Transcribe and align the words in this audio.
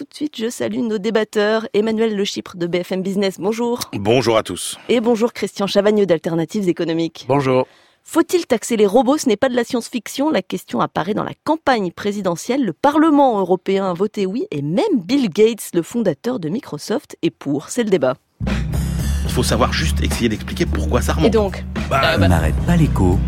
tout 0.00 0.06
de 0.08 0.14
suite, 0.14 0.38
je 0.38 0.48
salue 0.48 0.78
nos 0.78 0.96
débatteurs. 0.96 1.68
Emmanuel 1.74 2.16
Le 2.16 2.24
Chypre 2.24 2.56
de 2.56 2.66
BFM 2.66 3.02
Business, 3.02 3.34
bonjour. 3.38 3.80
Bonjour 3.92 4.38
à 4.38 4.42
tous. 4.42 4.78
Et 4.88 4.98
bonjour 4.98 5.34
Christian 5.34 5.66
Chavagneux 5.66 6.06
d'Alternatives 6.06 6.70
économiques. 6.70 7.26
Bonjour. 7.28 7.66
Faut-il 8.02 8.46
taxer 8.46 8.78
les 8.78 8.86
robots? 8.86 9.18
Ce 9.18 9.28
n'est 9.28 9.36
pas 9.36 9.50
de 9.50 9.54
la 9.54 9.62
science-fiction. 9.62 10.30
La 10.30 10.40
question 10.40 10.80
apparaît 10.80 11.12
dans 11.12 11.22
la 11.22 11.34
campagne 11.44 11.92
présidentielle. 11.92 12.64
Le 12.64 12.72
Parlement 12.72 13.40
européen 13.40 13.90
a 13.90 13.92
voté 13.92 14.24
oui 14.24 14.46
et 14.50 14.62
même 14.62 15.02
Bill 15.04 15.28
Gates, 15.28 15.68
le 15.74 15.82
fondateur 15.82 16.40
de 16.40 16.48
Microsoft, 16.48 17.18
est 17.20 17.28
pour. 17.28 17.68
C'est 17.68 17.84
le 17.84 17.90
débat. 17.90 18.14
Il 18.46 19.30
faut 19.30 19.42
savoir 19.42 19.70
juste 19.70 20.02
essayer 20.02 20.30
d'expliquer 20.30 20.64
pourquoi 20.64 21.02
ça 21.02 21.12
remonte. 21.12 21.26
Et 21.26 21.30
donc? 21.30 21.62
Bah, 21.90 22.16
On 22.16 22.26
n'arrête 22.26 22.56
pas 22.66 22.76
l'écho. 22.76 23.18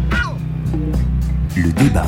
Le 1.54 1.70
débat. 1.70 2.06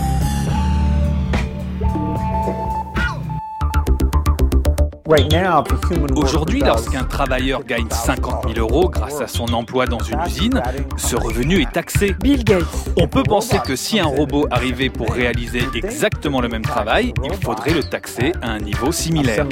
Aujourd'hui, 5.07 6.61
lorsqu'un 6.61 7.05
travailleur 7.05 7.63
gagne 7.65 7.91
50 7.91 8.55
000 8.55 8.67
euros 8.67 8.89
grâce 8.89 9.21
à 9.21 9.29
son 9.29 9.45
emploi 9.53 9.85
dans 9.85 9.99
une 9.99 10.19
usine, 10.27 10.63
ce 10.97 11.15
revenu 11.15 11.61
est 11.61 11.71
taxé. 11.71 12.15
Bill 12.21 12.43
Gates. 12.43 12.65
On 12.97 13.07
peut 13.07 13.23
penser 13.23 13.59
que 13.67 13.77
si 13.77 14.01
un 14.01 14.07
robot 14.07 14.47
arrivait 14.51 14.89
pour 14.89 15.13
réaliser 15.13 15.61
exactement 15.75 16.41
le 16.41 16.49
même 16.49 16.63
travail, 16.63 17.13
il 17.23 17.35
faudrait 17.35 17.75
le 17.75 17.83
taxer 17.83 18.33
à 18.41 18.53
un 18.53 18.61
niveau 18.61 18.93
similaire. 18.93 19.47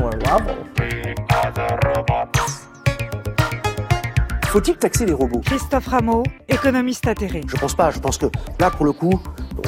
Faut-il 4.46 4.76
taxer 4.76 5.04
les 5.06 5.14
robots? 5.14 5.40
Christophe 5.44 5.86
Rameau, 5.86 6.22
économiste 6.48 7.06
atterré. 7.06 7.42
Je 7.46 7.56
pense 7.56 7.74
pas. 7.74 7.90
Je 7.90 7.98
pense 7.98 8.16
que 8.18 8.26
là, 8.58 8.70
pour 8.70 8.84
le 8.84 8.92
coup, 8.92 9.18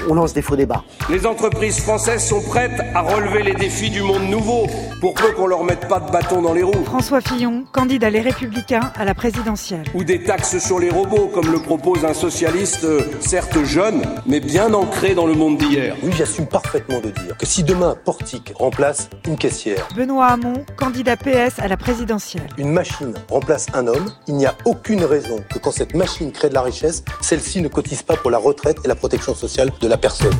on 0.08 0.14
lance 0.14 0.32
des 0.32 0.42
faux 0.42 0.56
débats. 0.56 0.84
Les 1.10 1.26
entreprises 1.26 1.80
françaises 1.80 2.26
sont 2.26 2.40
prêtes 2.40 2.80
à 2.94 3.02
relever 3.02 3.42
les 3.42 3.54
défis 3.54 3.90
du 3.90 4.02
monde 4.02 4.28
nouveau, 4.28 4.66
pour 5.00 5.14
peu 5.14 5.32
qu'on 5.32 5.46
leur 5.46 5.64
mette 5.64 5.88
pas 5.88 6.00
de 6.00 6.10
bâton 6.10 6.42
dans 6.42 6.52
les 6.52 6.62
roues. 6.62 6.84
François 6.84 7.20
Fillon, 7.20 7.64
candidat 7.72 8.10
Les 8.10 8.20
Républicains 8.20 8.92
à 8.96 9.04
la 9.04 9.14
présidentielle. 9.14 9.84
Ou 9.94 10.04
des 10.04 10.22
taxes 10.22 10.58
sur 10.58 10.78
les 10.78 10.90
robots, 10.90 11.30
comme 11.32 11.50
le 11.50 11.58
propose 11.58 12.04
un 12.04 12.14
socialiste, 12.14 12.86
certes 13.20 13.64
jeune, 13.64 14.02
mais 14.26 14.40
bien 14.40 14.72
ancré 14.74 15.14
dans 15.14 15.26
le 15.26 15.34
monde 15.34 15.58
d'hier. 15.58 15.96
Oui, 16.02 16.12
j'assume 16.16 16.46
parfaitement 16.46 17.00
de 17.00 17.10
dire 17.10 17.36
que 17.38 17.46
si 17.46 17.62
demain 17.62 17.96
Portique 18.04 18.52
remplace 18.54 19.10
une 19.26 19.36
caissière, 19.36 19.88
Benoît 19.96 20.26
Hamon, 20.26 20.64
candidat 20.76 21.16
PS 21.16 21.58
à 21.58 21.68
la 21.68 21.76
présidentielle. 21.76 22.48
une 22.58 22.70
machine 22.70 23.14
remplace 23.28 23.66
un 23.74 23.86
homme, 23.86 24.10
il 24.26 24.34
n'y 24.36 24.46
a 24.46 24.54
aucune 24.64 25.04
raison 25.04 25.42
que 25.52 25.58
quand 25.58 25.70
cette 25.70 25.94
machine 25.94 26.32
crée 26.32 26.48
de 26.48 26.54
la 26.54 26.62
richesse, 26.62 27.04
celle-ci 27.20 27.60
ne 27.60 27.68
cotise 27.68 28.02
pas 28.02 28.16
pour 28.16 28.30
la 28.30 28.38
retraite 28.38 28.78
et 28.84 28.88
la 28.88 28.94
protection 28.94 29.34
sociale 29.34 29.70
de 29.80 29.88
la 29.88 29.96
personne. 29.96 30.36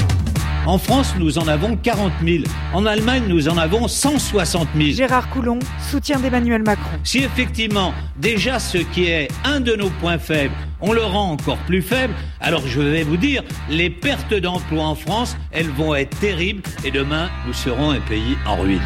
En 0.66 0.78
France, 0.78 1.14
nous 1.18 1.36
en 1.38 1.46
avons 1.46 1.76
40 1.76 2.12
000. 2.24 2.44
En 2.72 2.86
Allemagne, 2.86 3.24
nous 3.28 3.48
en 3.48 3.58
avons 3.58 3.86
160 3.86 4.68
000. 4.74 4.90
Gérard 4.92 5.28
Coulon, 5.28 5.58
soutien 5.90 6.18
d'Emmanuel 6.18 6.62
Macron. 6.62 6.98
Si 7.04 7.18
effectivement, 7.18 7.92
déjà 8.16 8.58
ce 8.58 8.78
qui 8.78 9.04
est 9.04 9.28
un 9.44 9.60
de 9.60 9.76
nos 9.76 9.90
points 9.90 10.18
faibles, 10.18 10.54
on 10.80 10.94
le 10.94 11.02
rend 11.02 11.32
encore 11.32 11.58
plus 11.66 11.82
faible, 11.82 12.14
alors 12.40 12.66
je 12.66 12.80
vais 12.80 13.02
vous 13.02 13.18
dire, 13.18 13.42
les 13.68 13.90
pertes 13.90 14.34
d'emplois 14.34 14.84
en 14.84 14.94
France, 14.94 15.36
elles 15.52 15.70
vont 15.70 15.94
être 15.94 16.18
terribles 16.18 16.62
et 16.82 16.90
demain, 16.90 17.28
nous 17.46 17.52
serons 17.52 17.90
un 17.90 18.00
pays 18.00 18.38
en 18.46 18.56
ruine. 18.56 18.80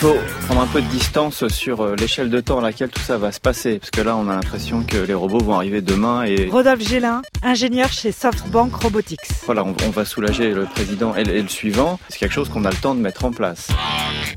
Faut 0.00 0.16
prendre 0.46 0.62
un 0.62 0.66
peu 0.66 0.80
de 0.80 0.86
distance 0.86 1.46
sur 1.48 1.82
euh, 1.82 1.94
l'échelle 1.94 2.30
de 2.30 2.40
temps 2.40 2.58
à 2.58 2.62
laquelle 2.62 2.88
tout 2.88 3.02
ça 3.02 3.18
va 3.18 3.32
se 3.32 3.40
passer, 3.40 3.78
parce 3.78 3.90
que 3.90 4.00
là, 4.00 4.16
on 4.16 4.28
a 4.30 4.34
l'impression 4.34 4.82
que 4.82 4.96
les 4.96 5.12
robots 5.12 5.40
vont 5.40 5.54
arriver 5.54 5.82
demain 5.82 6.22
et 6.22 6.48
Rodolphe 6.50 6.80
Gélin, 6.88 7.20
ingénieur 7.42 7.92
chez 7.92 8.10
SoftBank 8.10 8.74
Robotics. 8.74 9.18
voilà, 9.44 9.62
on, 9.62 9.74
on 9.86 9.90
va 9.90 10.04
soulager 10.06 10.52
le 10.54 10.64
président 10.64 11.14
et, 11.14 11.24
le- 11.24 11.34
et 11.36 11.42
le 11.42 11.48
suivant. 11.48 11.98
C'est 12.08 12.18
quelque 12.18 12.32
chose 12.32 12.48
qu'on 12.48 12.64
a 12.64 12.70
le 12.70 12.76
temps 12.76 12.94
de 12.94 13.00
mettre 13.00 13.26
en 13.26 13.30
place. 13.30 13.68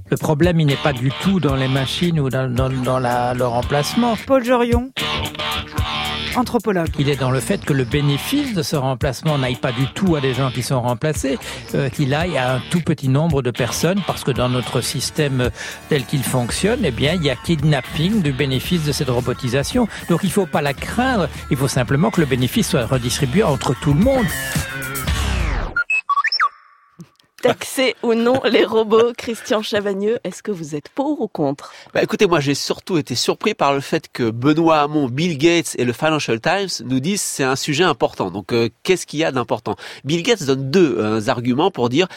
Le 0.10 0.18
problème, 0.18 0.60
il 0.60 0.66
n'est 0.68 0.76
pas 0.76 0.92
du 0.94 1.12
tout 1.22 1.40
dans 1.40 1.56
les 1.56 1.70
machines 1.70 2.20
ou 2.20 2.30
dans, 2.30 2.54
dans, 2.54 2.70
dans 2.70 3.00
la, 3.00 3.34
le 3.34 3.46
remplacement. 3.46 4.18
Paul 4.28 4.44
Jorion, 4.44 4.92
anthropologue. 6.38 6.90
Il 7.00 7.10
est 7.10 7.16
dans 7.16 7.32
le 7.32 7.40
fait 7.40 7.64
que 7.64 7.74
le 7.74 7.84
bénéfice 7.84 8.54
de 8.54 8.64
ce 8.64 8.76
remplacement 8.76 9.38
n'aille 9.38 9.56
pas 9.56 9.72
du 9.72 9.88
tout 9.94 10.16
à 10.16 10.22
des 10.22 10.34
gens 10.34 10.52
qui 10.52 10.64
sont 10.64 10.82
remplacés, 10.82 11.38
euh, 11.76 11.90
qu'il 11.90 12.14
aille 12.14 12.38
à 12.38 12.56
un 12.56 12.62
tout 12.70 12.82
petit 12.82 13.10
nombre 13.10 13.42
de 13.42 13.52
personnes, 13.52 14.02
parce 14.06 14.24
que 14.24 14.32
dans 14.32 14.50
notre 14.50 14.82
système 14.82 15.42
euh, 15.42 15.50
tel 15.90 16.06
qu'il 16.06 16.24
fonctionne, 16.24 16.80
eh 16.84 16.92
bien, 16.92 17.14
il 17.14 17.24
y 17.24 17.30
a 17.30 17.36
kidnapping 17.36 18.22
du 18.22 18.32
bénéfice 18.32 18.84
de 18.86 18.92
cette 18.92 19.10
robotisation. 19.10 19.88
Donc, 20.10 20.22
il 20.24 20.28
ne 20.28 20.32
faut 20.32 20.46
pas 20.46 20.62
la 20.62 20.74
craindre. 20.74 21.30
Il 21.52 21.58
faut 21.58 21.68
simplement 21.68 22.10
que 22.10 22.22
le 22.22 22.28
bénéfice 22.28 22.70
soit 22.70 22.86
redistribué 22.86 23.44
entre 23.44 23.76
tout 23.80 23.94
le 23.94 24.00
monde. 24.00 24.26
Taxer 27.44 27.94
ou 28.04 28.14
non 28.14 28.40
les 28.50 28.64
robots 28.64 29.12
Christian 29.18 29.62
Chavagneux, 29.62 30.18
est-ce 30.24 30.42
que 30.42 30.52
vous 30.52 30.76
êtes 30.76 30.88
pour 30.88 31.20
ou 31.20 31.28
contre? 31.28 31.74
Bah 31.94 32.02
écoutez, 32.02 32.26
moi 32.26 32.40
j'ai 32.40 32.56
surtout 32.56 32.98
été 32.98 33.16
surpris 33.16 33.54
par 33.54 33.74
le 33.74 33.82
fait 33.82 34.08
que 34.14 34.30
Benoît 34.30 34.80
Hamon, 34.80 35.10
Bill 35.10 35.38
Gates 35.38 35.76
et 35.78 35.84
le 35.84 35.92
Financial 35.92 36.40
Times 36.40 36.70
nous 36.86 37.02
disent 37.02 37.22
c'est 37.22 37.44
un 37.44 37.58
sujet 37.58 37.84
important. 37.84 38.32
Donc 38.32 38.54
euh, 38.54 38.70
qu'est-ce 38.84 39.06
qu'il 39.06 39.20
y 39.20 39.26
a 39.26 39.34
d'important? 39.34 39.76
Bill 40.06 40.24
Gates 40.24 40.44
donne 40.44 40.72
deux 40.72 40.96
euh, 40.98 41.28
arguments 41.28 41.70
pour 41.70 41.90
dire 41.90 42.08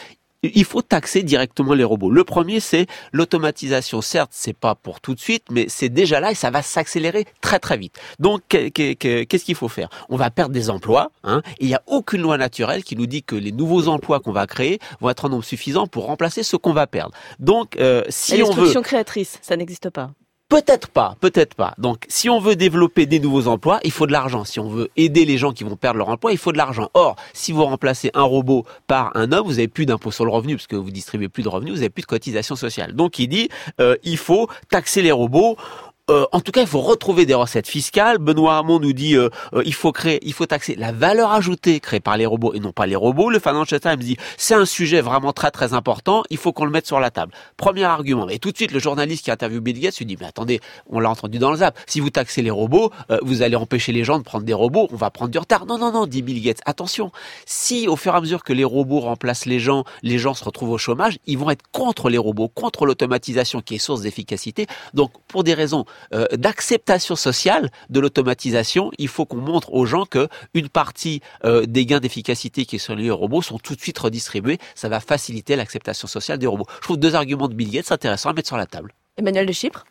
il 0.42 0.64
faut 0.64 0.82
taxer 0.82 1.22
directement 1.22 1.74
les 1.74 1.84
robots. 1.84 2.10
Le 2.10 2.24
premier, 2.24 2.60
c'est 2.60 2.86
l'automatisation. 3.12 4.00
Certes, 4.00 4.30
c'est 4.32 4.56
pas 4.56 4.74
pour 4.74 5.00
tout 5.00 5.14
de 5.14 5.20
suite, 5.20 5.44
mais 5.50 5.66
c'est 5.68 5.88
déjà 5.88 6.20
là 6.20 6.30
et 6.30 6.34
ça 6.34 6.50
va 6.50 6.62
s'accélérer 6.62 7.26
très 7.40 7.58
très 7.58 7.76
vite. 7.76 7.96
Donc, 8.18 8.42
qu'est- 8.48 8.70
qu'est- 8.70 9.26
qu'est-ce 9.26 9.44
qu'il 9.44 9.54
faut 9.54 9.68
faire? 9.68 9.88
On 10.08 10.16
va 10.16 10.30
perdre 10.30 10.52
des 10.52 10.70
emplois. 10.70 11.10
Hein, 11.24 11.42
et 11.58 11.64
il 11.64 11.68
n'y 11.68 11.74
a 11.74 11.82
aucune 11.86 12.22
loi 12.22 12.38
naturelle 12.38 12.84
qui 12.84 12.96
nous 12.96 13.06
dit 13.06 13.22
que 13.22 13.34
les 13.36 13.52
nouveaux 13.52 13.88
emplois 13.88 14.20
qu'on 14.20 14.32
va 14.32 14.46
créer 14.46 14.78
vont 15.00 15.10
être 15.10 15.24
en 15.24 15.28
nombre 15.30 15.44
suffisant 15.44 15.86
pour 15.86 16.06
remplacer 16.06 16.42
ceux 16.42 16.58
qu'on 16.58 16.72
va 16.72 16.86
perdre. 16.86 17.12
Donc, 17.38 17.76
euh, 17.76 18.02
si 18.08 18.34
on 18.42 18.50
veut 18.52 18.68
créatrice, 18.82 19.38
ça 19.42 19.56
n'existe 19.56 19.90
pas. 19.90 20.10
Peut-être 20.48 20.90
pas, 20.90 21.16
peut-être 21.20 21.56
pas. 21.56 21.74
Donc, 21.76 22.04
si 22.08 22.30
on 22.30 22.38
veut 22.38 22.54
développer 22.54 23.04
des 23.06 23.18
nouveaux 23.18 23.48
emplois, 23.48 23.80
il 23.82 23.90
faut 23.90 24.06
de 24.06 24.12
l'argent. 24.12 24.44
Si 24.44 24.60
on 24.60 24.68
veut 24.68 24.90
aider 24.96 25.24
les 25.24 25.38
gens 25.38 25.52
qui 25.52 25.64
vont 25.64 25.74
perdre 25.74 25.98
leur 25.98 26.08
emploi, 26.08 26.30
il 26.30 26.38
faut 26.38 26.52
de 26.52 26.56
l'argent. 26.56 26.88
Or, 26.94 27.16
si 27.32 27.50
vous 27.50 27.64
remplacez 27.64 28.12
un 28.14 28.22
robot 28.22 28.64
par 28.86 29.10
un 29.16 29.32
homme, 29.32 29.44
vous 29.44 29.54
n'avez 29.54 29.66
plus 29.66 29.86
d'impôt 29.86 30.12
sur 30.12 30.24
le 30.24 30.30
revenu, 30.30 30.54
parce 30.54 30.68
que 30.68 30.76
vous 30.76 30.92
distribuez 30.92 31.28
plus 31.28 31.42
de 31.42 31.48
revenus, 31.48 31.72
vous 31.72 31.80
n'avez 31.80 31.90
plus 31.90 32.02
de 32.02 32.06
cotisation 32.06 32.54
sociale. 32.54 32.94
Donc, 32.94 33.18
il 33.18 33.26
dit, 33.26 33.48
euh, 33.80 33.96
il 34.04 34.18
faut 34.18 34.48
taxer 34.70 35.02
les 35.02 35.10
robots. 35.10 35.56
Euh, 36.08 36.24
en 36.30 36.40
tout 36.40 36.52
cas, 36.52 36.60
il 36.60 36.68
faut 36.68 36.82
retrouver 36.82 37.26
des 37.26 37.34
recettes 37.34 37.66
fiscales. 37.66 38.18
Benoît 38.18 38.58
Hamon 38.58 38.78
nous 38.78 38.92
dit 38.92 39.16
euh, 39.16 39.28
euh, 39.54 39.62
il 39.66 39.74
faut 39.74 39.90
créer, 39.90 40.20
il 40.24 40.32
faut 40.32 40.46
taxer 40.46 40.76
la 40.76 40.92
valeur 40.92 41.32
ajoutée 41.32 41.80
créée 41.80 41.98
par 41.98 42.16
les 42.16 42.26
robots 42.26 42.54
et 42.54 42.60
non 42.60 42.70
pas 42.70 42.86
les 42.86 42.94
robots. 42.94 43.28
Le 43.28 43.40
Financial 43.40 43.80
Times 43.80 43.96
dit 43.96 44.16
c'est 44.36 44.54
un 44.54 44.66
sujet 44.66 45.00
vraiment 45.00 45.32
très 45.32 45.50
très 45.50 45.74
important. 45.74 46.22
Il 46.30 46.36
faut 46.36 46.52
qu'on 46.52 46.64
le 46.64 46.70
mette 46.70 46.86
sur 46.86 47.00
la 47.00 47.10
table. 47.10 47.32
Premier 47.56 47.82
argument. 47.82 48.28
Et 48.28 48.38
tout 48.38 48.52
de 48.52 48.56
suite, 48.56 48.70
le 48.70 48.78
journaliste 48.78 49.24
qui 49.24 49.32
interviewe 49.32 49.58
Bill 49.58 49.80
Gates 49.80 49.98
lui 49.98 50.06
dit 50.06 50.16
mais 50.20 50.26
attendez, 50.26 50.60
on 50.88 51.00
l'a 51.00 51.10
entendu 51.10 51.40
dans 51.40 51.50
le 51.50 51.56
zap. 51.56 51.76
Si 51.88 51.98
vous 51.98 52.10
taxez 52.10 52.40
les 52.40 52.52
robots, 52.52 52.92
euh, 53.10 53.18
vous 53.22 53.42
allez 53.42 53.56
empêcher 53.56 53.90
les 53.90 54.04
gens 54.04 54.18
de 54.18 54.24
prendre 54.24 54.44
des 54.44 54.54
robots. 54.54 54.86
On 54.92 54.96
va 54.96 55.10
prendre 55.10 55.32
du 55.32 55.38
retard. 55.38 55.66
Non 55.66 55.76
non 55.76 55.90
non, 55.90 56.06
dit 56.06 56.22
Bill 56.22 56.40
Gates. 56.40 56.60
Attention. 56.66 57.10
Si 57.46 57.88
au 57.88 57.96
fur 57.96 58.14
et 58.14 58.16
à 58.16 58.20
mesure 58.20 58.44
que 58.44 58.52
les 58.52 58.64
robots 58.64 59.00
remplacent 59.00 59.46
les 59.46 59.58
gens, 59.58 59.82
les 60.04 60.18
gens 60.18 60.34
se 60.34 60.44
retrouvent 60.44 60.70
au 60.70 60.78
chômage, 60.78 61.18
ils 61.26 61.36
vont 61.36 61.50
être 61.50 61.64
contre 61.72 62.10
les 62.10 62.18
robots, 62.18 62.46
contre 62.46 62.86
l'automatisation 62.86 63.60
qui 63.60 63.74
est 63.74 63.78
source 63.78 64.02
d'efficacité. 64.02 64.68
Donc 64.94 65.10
pour 65.26 65.42
des 65.42 65.54
raisons 65.54 65.84
euh, 66.12 66.26
d'acceptation 66.32 67.16
sociale 67.16 67.70
de 67.90 68.00
l'automatisation, 68.00 68.90
il 68.98 69.08
faut 69.08 69.26
qu'on 69.26 69.36
montre 69.36 69.72
aux 69.72 69.86
gens 69.86 70.04
que 70.04 70.28
une 70.54 70.68
partie 70.68 71.20
euh, 71.44 71.66
des 71.66 71.86
gains 71.86 72.00
d'efficacité 72.00 72.64
qui 72.64 72.78
sont 72.78 72.94
liés 72.94 73.10
aux 73.10 73.16
robots 73.16 73.42
sont 73.42 73.58
tout 73.58 73.74
de 73.74 73.80
suite 73.80 73.98
redistribués. 73.98 74.58
Ça 74.74 74.88
va 74.88 75.00
faciliter 75.00 75.56
l'acceptation 75.56 76.08
sociale 76.08 76.38
des 76.38 76.46
robots. 76.46 76.66
Je 76.76 76.82
trouve 76.82 76.96
deux 76.98 77.14
arguments 77.14 77.48
de 77.48 77.54
Bill 77.54 77.70
Gates 77.70 77.92
intéressants 77.92 78.30
à 78.30 78.32
mettre 78.32 78.48
sur 78.48 78.56
la 78.56 78.66
table. 78.66 78.94
Emmanuel 79.16 79.46
de 79.46 79.52
Chypre? 79.52 79.84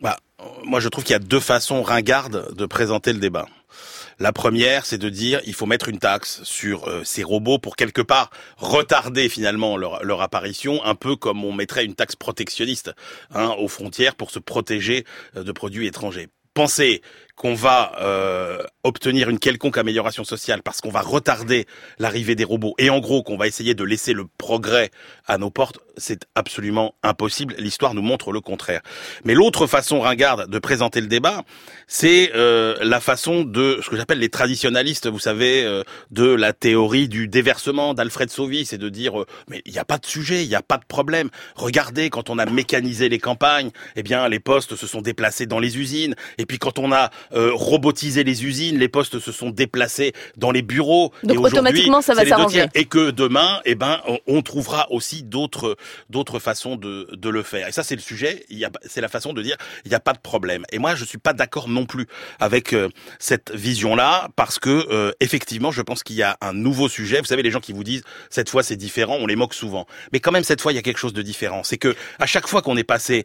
Bah, 0.00 0.16
euh, 0.40 0.44
moi, 0.64 0.80
je 0.80 0.88
trouve 0.88 1.04
qu'il 1.04 1.12
y 1.12 1.16
a 1.16 1.20
deux 1.20 1.40
façons 1.40 1.82
ringardes 1.82 2.54
de 2.54 2.66
présenter 2.66 3.12
le 3.12 3.20
débat. 3.20 3.46
La 4.18 4.32
première, 4.32 4.86
c'est 4.86 4.98
de 4.98 5.08
dire 5.08 5.40
il 5.46 5.54
faut 5.54 5.66
mettre 5.66 5.88
une 5.88 5.98
taxe 5.98 6.42
sur 6.44 6.88
euh, 6.88 7.02
ces 7.04 7.22
robots 7.22 7.58
pour 7.58 7.76
quelque 7.76 8.02
part 8.02 8.30
retarder 8.56 9.28
finalement 9.28 9.76
leur, 9.76 10.04
leur 10.04 10.22
apparition, 10.22 10.84
un 10.84 10.94
peu 10.94 11.16
comme 11.16 11.44
on 11.44 11.52
mettrait 11.52 11.84
une 11.84 11.94
taxe 11.94 12.16
protectionniste 12.16 12.92
hein, 13.34 13.54
aux 13.58 13.68
frontières 13.68 14.14
pour 14.14 14.30
se 14.30 14.38
protéger 14.38 15.04
euh, 15.36 15.44
de 15.44 15.52
produits 15.52 15.86
étrangers. 15.86 16.28
Pensez 16.54 17.00
qu'on 17.42 17.54
va 17.54 17.90
euh, 18.00 18.62
obtenir 18.84 19.28
une 19.28 19.40
quelconque 19.40 19.76
amélioration 19.76 20.22
sociale 20.22 20.62
parce 20.62 20.80
qu'on 20.80 20.90
va 20.90 21.00
retarder 21.00 21.66
l'arrivée 21.98 22.36
des 22.36 22.44
robots 22.44 22.74
et 22.78 22.88
en 22.88 23.00
gros 23.00 23.24
qu'on 23.24 23.36
va 23.36 23.48
essayer 23.48 23.74
de 23.74 23.82
laisser 23.82 24.12
le 24.12 24.26
progrès 24.38 24.92
à 25.26 25.38
nos 25.38 25.50
portes, 25.50 25.78
c'est 25.96 26.26
absolument 26.34 26.94
impossible. 27.02 27.54
L'histoire 27.58 27.94
nous 27.94 28.02
montre 28.02 28.32
le 28.32 28.40
contraire. 28.40 28.80
Mais 29.24 29.34
l'autre 29.34 29.66
façon 29.66 30.00
ringarde 30.00 30.48
de 30.48 30.58
présenter 30.58 31.00
le 31.00 31.06
débat, 31.06 31.42
c'est 31.86 32.32
euh, 32.34 32.76
la 32.80 33.00
façon 33.00 33.42
de 33.42 33.80
ce 33.82 33.90
que 33.90 33.96
j'appelle 33.96 34.18
les 34.18 34.28
traditionalistes, 34.28 35.08
vous 35.08 35.18
savez, 35.18 35.64
euh, 35.64 35.82
de 36.10 36.26
la 36.26 36.52
théorie 36.52 37.08
du 37.08 37.28
déversement 37.28 37.94
d'Alfred 37.94 38.30
Sauvy, 38.30 38.64
c'est 38.64 38.78
de 38.78 38.88
dire 38.88 39.20
euh, 39.20 39.26
mais 39.48 39.62
il 39.66 39.72
n'y 39.72 39.78
a 39.78 39.84
pas 39.84 39.98
de 39.98 40.06
sujet, 40.06 40.44
il 40.44 40.48
n'y 40.48 40.54
a 40.54 40.62
pas 40.62 40.78
de 40.78 40.84
problème. 40.86 41.28
Regardez, 41.56 42.08
quand 42.08 42.30
on 42.30 42.38
a 42.38 42.46
mécanisé 42.46 43.08
les 43.08 43.18
campagnes, 43.18 43.70
eh 43.96 44.02
bien 44.02 44.28
les 44.28 44.40
postes 44.40 44.76
se 44.76 44.86
sont 44.86 45.02
déplacés 45.02 45.46
dans 45.46 45.58
les 45.58 45.78
usines, 45.78 46.14
et 46.38 46.46
puis 46.46 46.58
quand 46.58 46.78
on 46.78 46.92
a 46.92 47.10
euh, 47.34 47.50
robotisé 47.54 48.24
les 48.24 48.44
usines, 48.44 48.78
les 48.78 48.88
postes 48.88 49.18
se 49.18 49.32
sont 49.32 49.50
déplacés 49.50 50.12
dans 50.36 50.50
les 50.50 50.62
bureaux. 50.62 51.12
Donc 51.22 51.36
et 51.36 51.38
automatiquement, 51.38 52.02
ça 52.02 52.14
va 52.14 52.24
s'arranger. 52.24 52.66
Et 52.74 52.84
que 52.84 53.10
demain, 53.10 53.60
eh 53.64 53.74
ben, 53.74 54.00
on, 54.06 54.18
on 54.26 54.42
trouvera 54.42 54.90
aussi 54.90 55.22
d'autres 55.22 55.76
d'autres 56.10 56.38
façons 56.38 56.76
de, 56.76 57.08
de 57.12 57.28
le 57.28 57.42
faire. 57.42 57.68
Et 57.68 57.72
ça, 57.72 57.82
c'est 57.82 57.96
le 57.96 58.00
sujet. 58.00 58.44
Il 58.48 58.58
y 58.58 58.64
a, 58.64 58.70
c'est 58.84 59.00
la 59.00 59.08
façon 59.08 59.32
de 59.32 59.42
dire, 59.42 59.56
il 59.84 59.88
n'y 59.88 59.94
a 59.94 60.00
pas 60.00 60.12
de 60.12 60.18
problème. 60.18 60.64
Et 60.72 60.78
moi, 60.78 60.94
je 60.94 61.04
suis 61.04 61.18
pas 61.18 61.32
d'accord 61.32 61.68
non 61.68 61.86
plus 61.86 62.06
avec 62.40 62.72
euh, 62.72 62.88
cette 63.18 63.52
vision-là, 63.54 64.28
parce 64.36 64.58
que 64.58 64.86
euh, 64.90 65.12
effectivement, 65.20 65.70
je 65.70 65.82
pense 65.82 66.02
qu'il 66.02 66.16
y 66.16 66.22
a 66.22 66.36
un 66.40 66.52
nouveau 66.52 66.88
sujet. 66.88 67.18
Vous 67.20 67.26
savez, 67.26 67.42
les 67.42 67.50
gens 67.50 67.60
qui 67.60 67.72
vous 67.72 67.84
disent 67.84 68.02
cette 68.30 68.48
fois 68.48 68.62
c'est 68.62 68.76
différent, 68.76 69.16
on 69.18 69.26
les 69.26 69.36
moque 69.36 69.54
souvent. 69.54 69.86
Mais 70.12 70.20
quand 70.20 70.32
même, 70.32 70.44
cette 70.44 70.60
fois, 70.60 70.72
il 70.72 70.76
y 70.76 70.78
a 70.78 70.82
quelque 70.82 70.98
chose 70.98 71.12
de 71.12 71.22
différent. 71.22 71.62
C'est 71.64 71.78
que 71.78 71.94
à 72.18 72.26
chaque 72.26 72.46
fois 72.46 72.62
qu'on 72.62 72.76
est 72.76 72.84
passé 72.84 73.24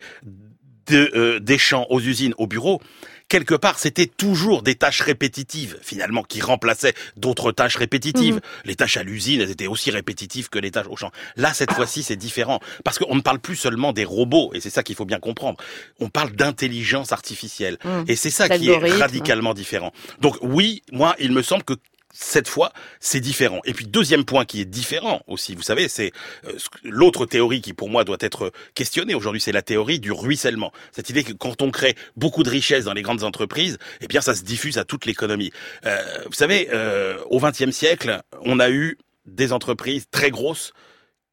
de, 0.88 1.12
euh, 1.16 1.40
des 1.40 1.58
champs 1.58 1.86
aux 1.90 2.00
usines, 2.00 2.34
au 2.38 2.48
bureau, 2.48 2.82
quelque 3.30 3.56
part, 3.56 3.80
c'était 3.80 4.06
toujours 4.06 4.64
des 4.64 4.76
tâches 4.76 5.02
répétitives, 5.02 5.78
finalement, 5.82 6.24
qui 6.24 6.42
remplaçaient 6.42 6.94
d'autres 7.16 7.52
tâches 7.52 7.76
répétitives. 7.76 8.36
Mhm. 8.36 8.42
Les 8.66 8.76
tâches 8.76 8.98
à 8.98 9.04
l'usine, 9.04 9.42
elles 9.42 9.52
étaient 9.52 9.68
aussi 9.68 9.92
répétitives 9.92 10.50
que 10.50 10.60
les 10.60 10.72
tâches 10.72 10.88
au 10.90 10.96
champ. 10.96 11.12
Là, 11.36 11.54
cette 11.54 11.72
fois-ci, 11.72 12.04
c'est 12.04 12.16
différent. 12.16 12.60
Parce 12.84 13.00
qu'on 13.00 13.16
ne 13.16 13.22
parle 13.22 13.40
plus 13.40 13.56
seulement 13.56 13.94
des 13.94 14.06
robots, 14.06 14.52
et 14.54 14.60
c'est 14.60 14.70
ça 14.70 14.84
qu'il 14.84 14.96
faut 14.96 15.06
bien 15.06 15.20
comprendre. 15.20 15.58
On 16.00 16.10
parle 16.10 16.32
d'intelligence 16.32 17.12
artificielle. 17.12 17.78
Mhm. 17.84 18.06
Et 18.08 18.16
c'est 18.16 18.30
ça 18.30 18.50
qui 18.50 18.70
est 18.70 18.98
radicalement 18.98 19.54
différent. 19.54 19.92
Donc 20.22 20.38
oui, 20.42 20.84
moi, 20.92 21.16
il 21.20 21.32
me 21.32 21.42
semble 21.42 21.64
que 21.64 21.74
cette 22.20 22.48
fois, 22.48 22.74
c'est 23.00 23.20
différent. 23.20 23.60
Et 23.66 23.74
puis 23.74 23.86
deuxième 23.86 24.26
point 24.26 24.44
qui 24.44 24.60
est 24.60 24.66
différent 24.66 25.22
aussi, 25.28 25.54
vous 25.54 25.62
savez, 25.62 25.88
c'est 25.88 26.12
euh, 26.46 26.54
l'autre 26.84 27.26
théorie 27.26 27.62
qui 27.62 27.74
pour 27.74 27.90
moi 27.90 28.04
doit 28.04 28.18
être 28.22 28.52
questionnée 28.74 29.14
aujourd'hui, 29.14 29.40
c'est 29.40 29.52
la 29.52 29.62
théorie 29.62 30.00
du 30.00 30.12
ruissellement. 30.12 30.72
Cette 30.92 31.12
idée 31.12 31.24
que 31.24 31.34
quand 31.34 31.62
on 31.62 31.70
crée 31.70 31.96
beaucoup 32.16 32.42
de 32.42 32.50
richesses 32.50 32.86
dans 32.86 32.94
les 32.94 33.04
grandes 33.04 33.24
entreprises, 33.24 33.78
eh 34.02 34.08
bien 34.08 34.22
ça 34.22 34.34
se 34.34 34.44
diffuse 34.44 34.80
à 34.80 34.84
toute 34.84 35.06
l'économie. 35.06 35.52
Euh, 35.86 35.98
vous 36.26 36.34
savez, 36.34 36.70
euh, 36.74 37.18
au 37.30 37.40
XXe 37.40 37.72
siècle, 37.72 38.22
on 38.42 38.60
a 38.60 38.72
eu 38.72 38.98
des 39.28 39.54
entreprises 39.54 40.08
très 40.10 40.32
grosses 40.32 40.74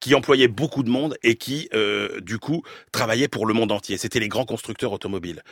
qui 0.00 0.14
employaient 0.14 0.48
beaucoup 0.48 0.82
de 0.82 0.90
monde 0.90 1.16
et 1.22 1.36
qui, 1.36 1.70
euh, 1.72 2.20
du 2.20 2.38
coup, 2.38 2.62
travaillaient 2.92 3.28
pour 3.28 3.46
le 3.46 3.54
monde 3.54 3.72
entier. 3.72 3.96
C'était 3.96 4.20
les 4.20 4.28
grands 4.28 4.44
constructeurs 4.44 4.92
automobiles. 4.92 5.42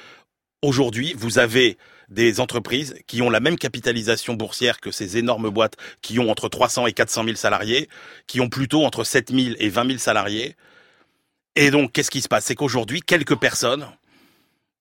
Aujourd'hui, 0.64 1.12
vous 1.16 1.40
avez 1.40 1.76
des 2.08 2.38
entreprises 2.38 2.94
qui 3.08 3.20
ont 3.20 3.30
la 3.30 3.40
même 3.40 3.58
capitalisation 3.58 4.34
boursière 4.34 4.80
que 4.80 4.92
ces 4.92 5.16
énormes 5.16 5.50
boîtes 5.50 5.76
qui 6.02 6.20
ont 6.20 6.30
entre 6.30 6.48
300 6.48 6.86
et 6.86 6.92
400 6.92 7.24
000 7.24 7.36
salariés, 7.36 7.88
qui 8.28 8.40
ont 8.40 8.48
plutôt 8.48 8.84
entre 8.84 9.02
7 9.02 9.32
000 9.32 9.56
et 9.58 9.68
20 9.68 9.86
000 9.86 9.98
salariés. 9.98 10.54
Et 11.56 11.72
donc, 11.72 11.90
qu'est-ce 11.90 12.12
qui 12.12 12.20
se 12.20 12.28
passe? 12.28 12.44
C'est 12.44 12.54
qu'aujourd'hui, 12.54 13.00
quelques 13.00 13.34
personnes, 13.34 13.88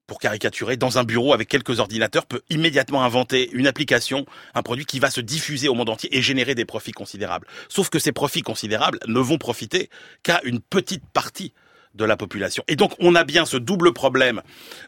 pour 0.06 0.20
caricaturer, 0.20 0.78
dans 0.78 1.00
un 1.00 1.04
bureau 1.04 1.34
avec 1.34 1.48
quelques 1.48 1.80
ordinateurs, 1.80 2.28
peut 2.28 2.44
immédiatement 2.52 3.04
inventer 3.04 3.50
une 3.52 3.66
application, 3.66 4.28
un 4.54 4.62
produit 4.62 4.86
qui 4.86 5.00
va 5.00 5.10
se 5.10 5.22
diffuser 5.22 5.68
au 5.68 5.74
monde 5.74 5.90
entier 5.90 6.16
et 6.16 6.22
générer 6.22 6.54
des 6.54 6.66
profits 6.66 6.92
considérables. 6.92 7.48
Sauf 7.70 7.90
que 7.90 7.98
ces 7.98 8.12
profits 8.12 8.44
considérables 8.44 9.00
ne 9.08 9.20
vont 9.20 9.40
profiter 9.40 9.90
qu'à 10.22 10.42
une 10.44 10.60
petite 10.60 11.04
partie 11.12 11.54
de 11.96 12.06
la 12.06 12.18
population. 12.18 12.64
Et 12.68 12.76
donc 12.76 12.94
on 13.00 13.16
a 13.16 13.24
bien 13.24 13.46
ce 13.46 13.58
double 13.58 13.94
problème 13.94 14.42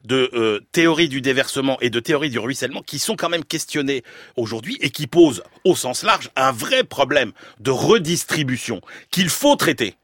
de 0.05 0.29
euh, 0.33 0.59
théorie 0.71 1.09
du 1.09 1.21
déversement 1.21 1.77
et 1.81 1.89
de 1.89 2.00
théorie 2.00 2.29
du 2.29 2.39
ruissellement 2.39 2.81
qui 2.81 3.00
sont 3.00 3.15
quand 3.15 3.29
même 3.29 3.44
questionnés 3.45 4.03
aujourd'hui 4.35 4.77
et 4.81 4.89
qui 4.89 5.07
posent 5.07 5.44
au 5.63 5.75
sens 5.75 6.03
large 6.03 6.29
un 6.35 6.51
vrai 6.51 6.83
problème 6.83 7.31
de 7.59 7.71
redistribution 7.71 8.81
qu'il 9.11 9.29
faut 9.29 9.55
traiter 9.55 9.95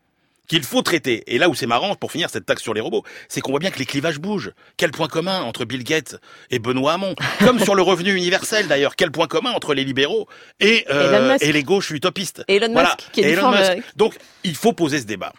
qu'il 0.49 0.63
faut 0.63 0.81
traiter. 0.81 1.23
Et 1.27 1.37
là 1.37 1.47
où 1.47 1.55
c'est 1.55 1.67
marrant, 1.67 1.95
pour 1.95 2.11
finir 2.11 2.29
cette 2.29 2.45
taxe 2.45 2.63
sur 2.63 2.73
les 2.73 2.81
robots, 2.81 3.03
c'est 3.29 3.39
qu'on 3.39 3.51
voit 3.51 3.59
bien 3.59 3.71
que 3.71 3.79
les 3.79 3.85
clivages 3.85 4.19
bougent. 4.19 4.51
Quel 4.75 4.91
point 4.91 5.07
commun 5.07 5.41
entre 5.41 5.63
Bill 5.63 5.83
Gates 5.83 6.15
et 6.49 6.59
Benoît 6.59 6.93
Hamon 6.93 7.15
Comme 7.39 7.59
sur 7.59 7.75
le 7.75 7.83
revenu 7.83 8.13
universel 8.13 8.67
d'ailleurs. 8.67 8.95
Quel 8.95 9.11
point 9.11 9.27
commun 9.27 9.51
entre 9.51 9.73
les 9.73 9.85
libéraux 9.85 10.27
et, 10.59 10.85
euh, 10.89 11.37
et 11.39 11.51
les 11.51 11.63
gauches 11.63 11.91
utopistes 11.91 12.43
Elon 12.47 12.73
Voilà. 12.73 12.95
Musk, 12.97 13.11
qui 13.11 13.21
est 13.21 13.25
Et 13.25 13.27
une 13.27 13.33
Elon 13.33 13.41
forme, 13.41 13.59
Musk. 13.59 13.83
Donc, 13.95 14.15
il 14.43 14.55
faut 14.55 14.73
poser 14.73 14.99
ce 14.99 15.05
débat. 15.05 15.33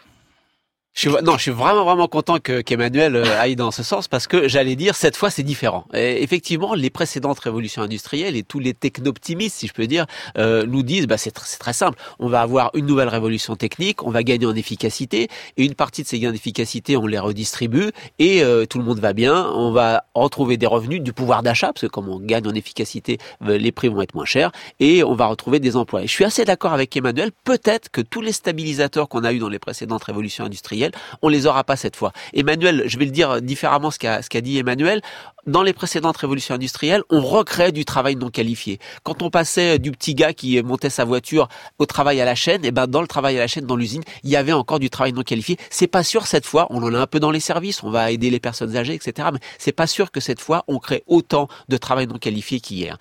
Je 0.92 1.08
suis, 1.08 1.22
non, 1.22 1.37
je 1.37 1.42
suis 1.42 1.50
vraiment 1.52 1.84
vraiment 1.84 2.08
content 2.08 2.40
que 2.40 2.60
qu'Emmanuel 2.62 3.14
euh, 3.14 3.40
aille 3.40 3.54
dans 3.54 3.70
ce 3.70 3.82
sens 3.84 4.08
parce 4.08 4.26
que 4.26 4.48
j'allais 4.48 4.75
dire 4.75 4.96
cette 4.96 5.16
fois 5.16 5.31
c'est 5.31 5.44
différent. 5.44 5.87
Et 5.94 6.22
effectivement, 6.22 6.75
les 6.75 6.90
précédentes 6.90 7.38
révolutions 7.38 7.81
industrielles 7.82 8.37
et 8.37 8.42
tous 8.42 8.58
les 8.58 8.75
techno-optimistes, 8.75 9.56
si 9.56 9.69
je 9.69 9.72
peux 9.72 9.87
dire, 9.87 10.06
euh, 10.37 10.66
nous 10.66 10.82
disent 10.82 11.06
bah 11.06 11.16
c'est 11.16 11.34
tr- 11.34 11.58
très 11.58 11.72
simple. 11.72 11.96
On 12.19 12.28
va 12.28 12.42
avoir 12.42 12.70
une 12.75 12.87
nouvelle 12.87 13.08
révolution 13.08 13.54
technique, 13.54 14.02
on 14.02 14.10
va 14.10 14.25
gagner 14.25 14.46
en 14.46 14.54
efficacité 14.54 15.28
et 15.56 15.64
une 15.64 15.75
partie 15.75 16.02
de 16.02 16.08
ces 16.08 16.19
gains 16.19 16.32
d'efficacité 16.32 16.96
on 16.96 17.06
les 17.06 17.20
redistribue 17.20 17.93
et 18.19 18.43
euh, 18.43 18.66
tout 18.66 18.78
le 18.78 18.84
monde 18.84 18.98
va 18.98 19.12
bien. 19.12 19.48
On 19.54 19.70
va 19.70 20.04
retrouver 20.14 20.56
des 20.56 20.66
revenus, 20.66 21.00
du 21.00 21.12
pouvoir 21.12 21.43
d'achat 21.44 21.69
parce 21.72 21.82
que 21.82 21.86
comme 21.86 22.08
on 22.08 22.19
gagne 22.19 22.48
en 22.48 22.54
efficacité, 22.54 23.19
euh, 23.46 23.56
les 23.58 23.70
prix 23.72 23.88
vont 23.88 24.02
être 24.02 24.16
moins 24.16 24.25
chers 24.26 24.50
et 24.81 25.04
on 25.04 25.14
va 25.14 25.26
retrouver 25.26 25.60
des 25.60 25.76
emplois. 25.76 26.02
Et 26.02 26.08
je 26.08 26.12
suis 26.12 26.25
assez 26.25 26.44
d'accord 26.44 26.72
avec 26.72 26.94
Emmanuel. 26.96 27.31
Peut-être 27.44 27.90
que 27.90 28.00
tous 28.00 28.20
les 28.20 28.32
stabilisateurs 28.32 29.08
qu'on 29.08 29.22
a 29.22 29.32
eu 29.32 29.38
dans 29.38 29.48
les 29.48 29.60
précédentes 29.60 30.02
révolutions 30.02 30.44
industrielles 30.44 30.80
on 31.23 31.29
les 31.29 31.47
aura 31.47 31.65
pas 31.65 31.77
cette 31.77 31.97
fois. 31.97 32.12
Emmanuel, 32.32 32.85
je 32.87 32.99
vais 32.99 33.05
le 33.05 33.11
dire 33.11 33.43
différemment 33.43 33.91
ce 33.91 33.99
qu'a 33.99 34.41
dit 34.41 34.59
Emmanuel. 34.59 35.03
Dans 35.47 35.62
les 35.62 35.73
précédentes 35.73 36.19
révolutions 36.19 36.55
industrielles, 36.55 37.03
on 37.09 37.23
recréait 37.23 37.73
du 37.73 37.85
travail 37.85 38.15
non 38.15 38.29
qualifié. 38.29 38.79
Quand 39.03 39.23
on 39.23 39.31
passait 39.31 39.79
du 39.79 39.91
petit 39.91 40.15
gars 40.15 40.35
qui 40.35 40.62
montait 40.62 40.91
sa 40.91 41.05
voiture 41.05 41.49
au 41.79 41.87
travail 41.87 42.21
à 42.21 42.27
la 42.27 42.35
chaîne, 42.35 42.65
et 42.65 42.71
ben 42.71 42.87
dans 42.87 43.00
le 43.00 43.06
travail 43.06 43.37
à 43.38 43.41
la 43.41 43.47
chaîne, 43.47 43.65
dans 43.65 43.77
l'usine, 43.77 44.03
il 44.23 44.31
y 44.31 44.37
avait 44.37 44.53
encore 44.53 44.79
du 44.79 44.91
travail 44.91 45.12
non 45.12 45.23
qualifié. 45.23 45.56
C'est 45.71 45.87
pas 45.87 46.05
sûr 46.05 46.27
cette 46.27 46.44
fois. 46.44 46.67
On 46.71 46.82
en 46.82 46.93
a 46.94 46.99
un 46.99 47.06
peu 47.06 47.21
dans 47.21 47.31
les 47.31 47.41
services, 47.41 47.82
on 47.82 47.91
va 47.91 48.11
aider 48.11 48.29
les 48.31 48.41
personnes 48.41 48.77
âgées, 48.77 48.94
etc. 48.94 49.29
Mais 49.32 49.41
c'est 49.59 49.73
pas 49.73 49.87
sûr 49.87 50.11
que 50.11 50.21
cette 50.21 50.41
fois 50.41 50.65
on 50.69 50.79
crée 50.79 51.03
autant 51.06 51.49
de 51.69 51.77
travail 51.77 52.06
non 52.06 52.19
qualifié 52.19 52.61
qu'hier. 52.61 52.99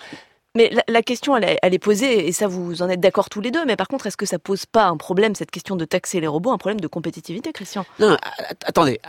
Mais 0.55 0.71
la, 0.87 1.01
question, 1.03 1.37
elle, 1.37 1.43
est- 1.43 1.59
elle 1.61 1.73
est 1.73 1.79
posée, 1.79 2.27
et 2.27 2.31
ça, 2.31 2.47
vous 2.47 2.81
en 2.81 2.89
êtes 2.89 2.99
d'accord 2.99 3.29
tous 3.29 3.39
les 3.41 3.51
deux. 3.51 3.65
Mais 3.65 3.75
par 3.75 3.87
contre, 3.87 4.07
est-ce 4.07 4.17
que 4.17 4.25
ça 4.25 4.39
pose 4.39 4.65
pas 4.65 4.85
un 4.85 4.97
problème, 4.97 5.35
cette 5.35 5.51
question 5.51 5.75
de 5.75 5.85
taxer 5.85 6.19
les 6.19 6.27
robots, 6.27 6.51
un 6.51 6.57
problème 6.57 6.79
de 6.79 6.87
compétitivité, 6.87 7.53
Christian? 7.53 7.85
Non, 7.99 8.17
attendez. 8.65 8.99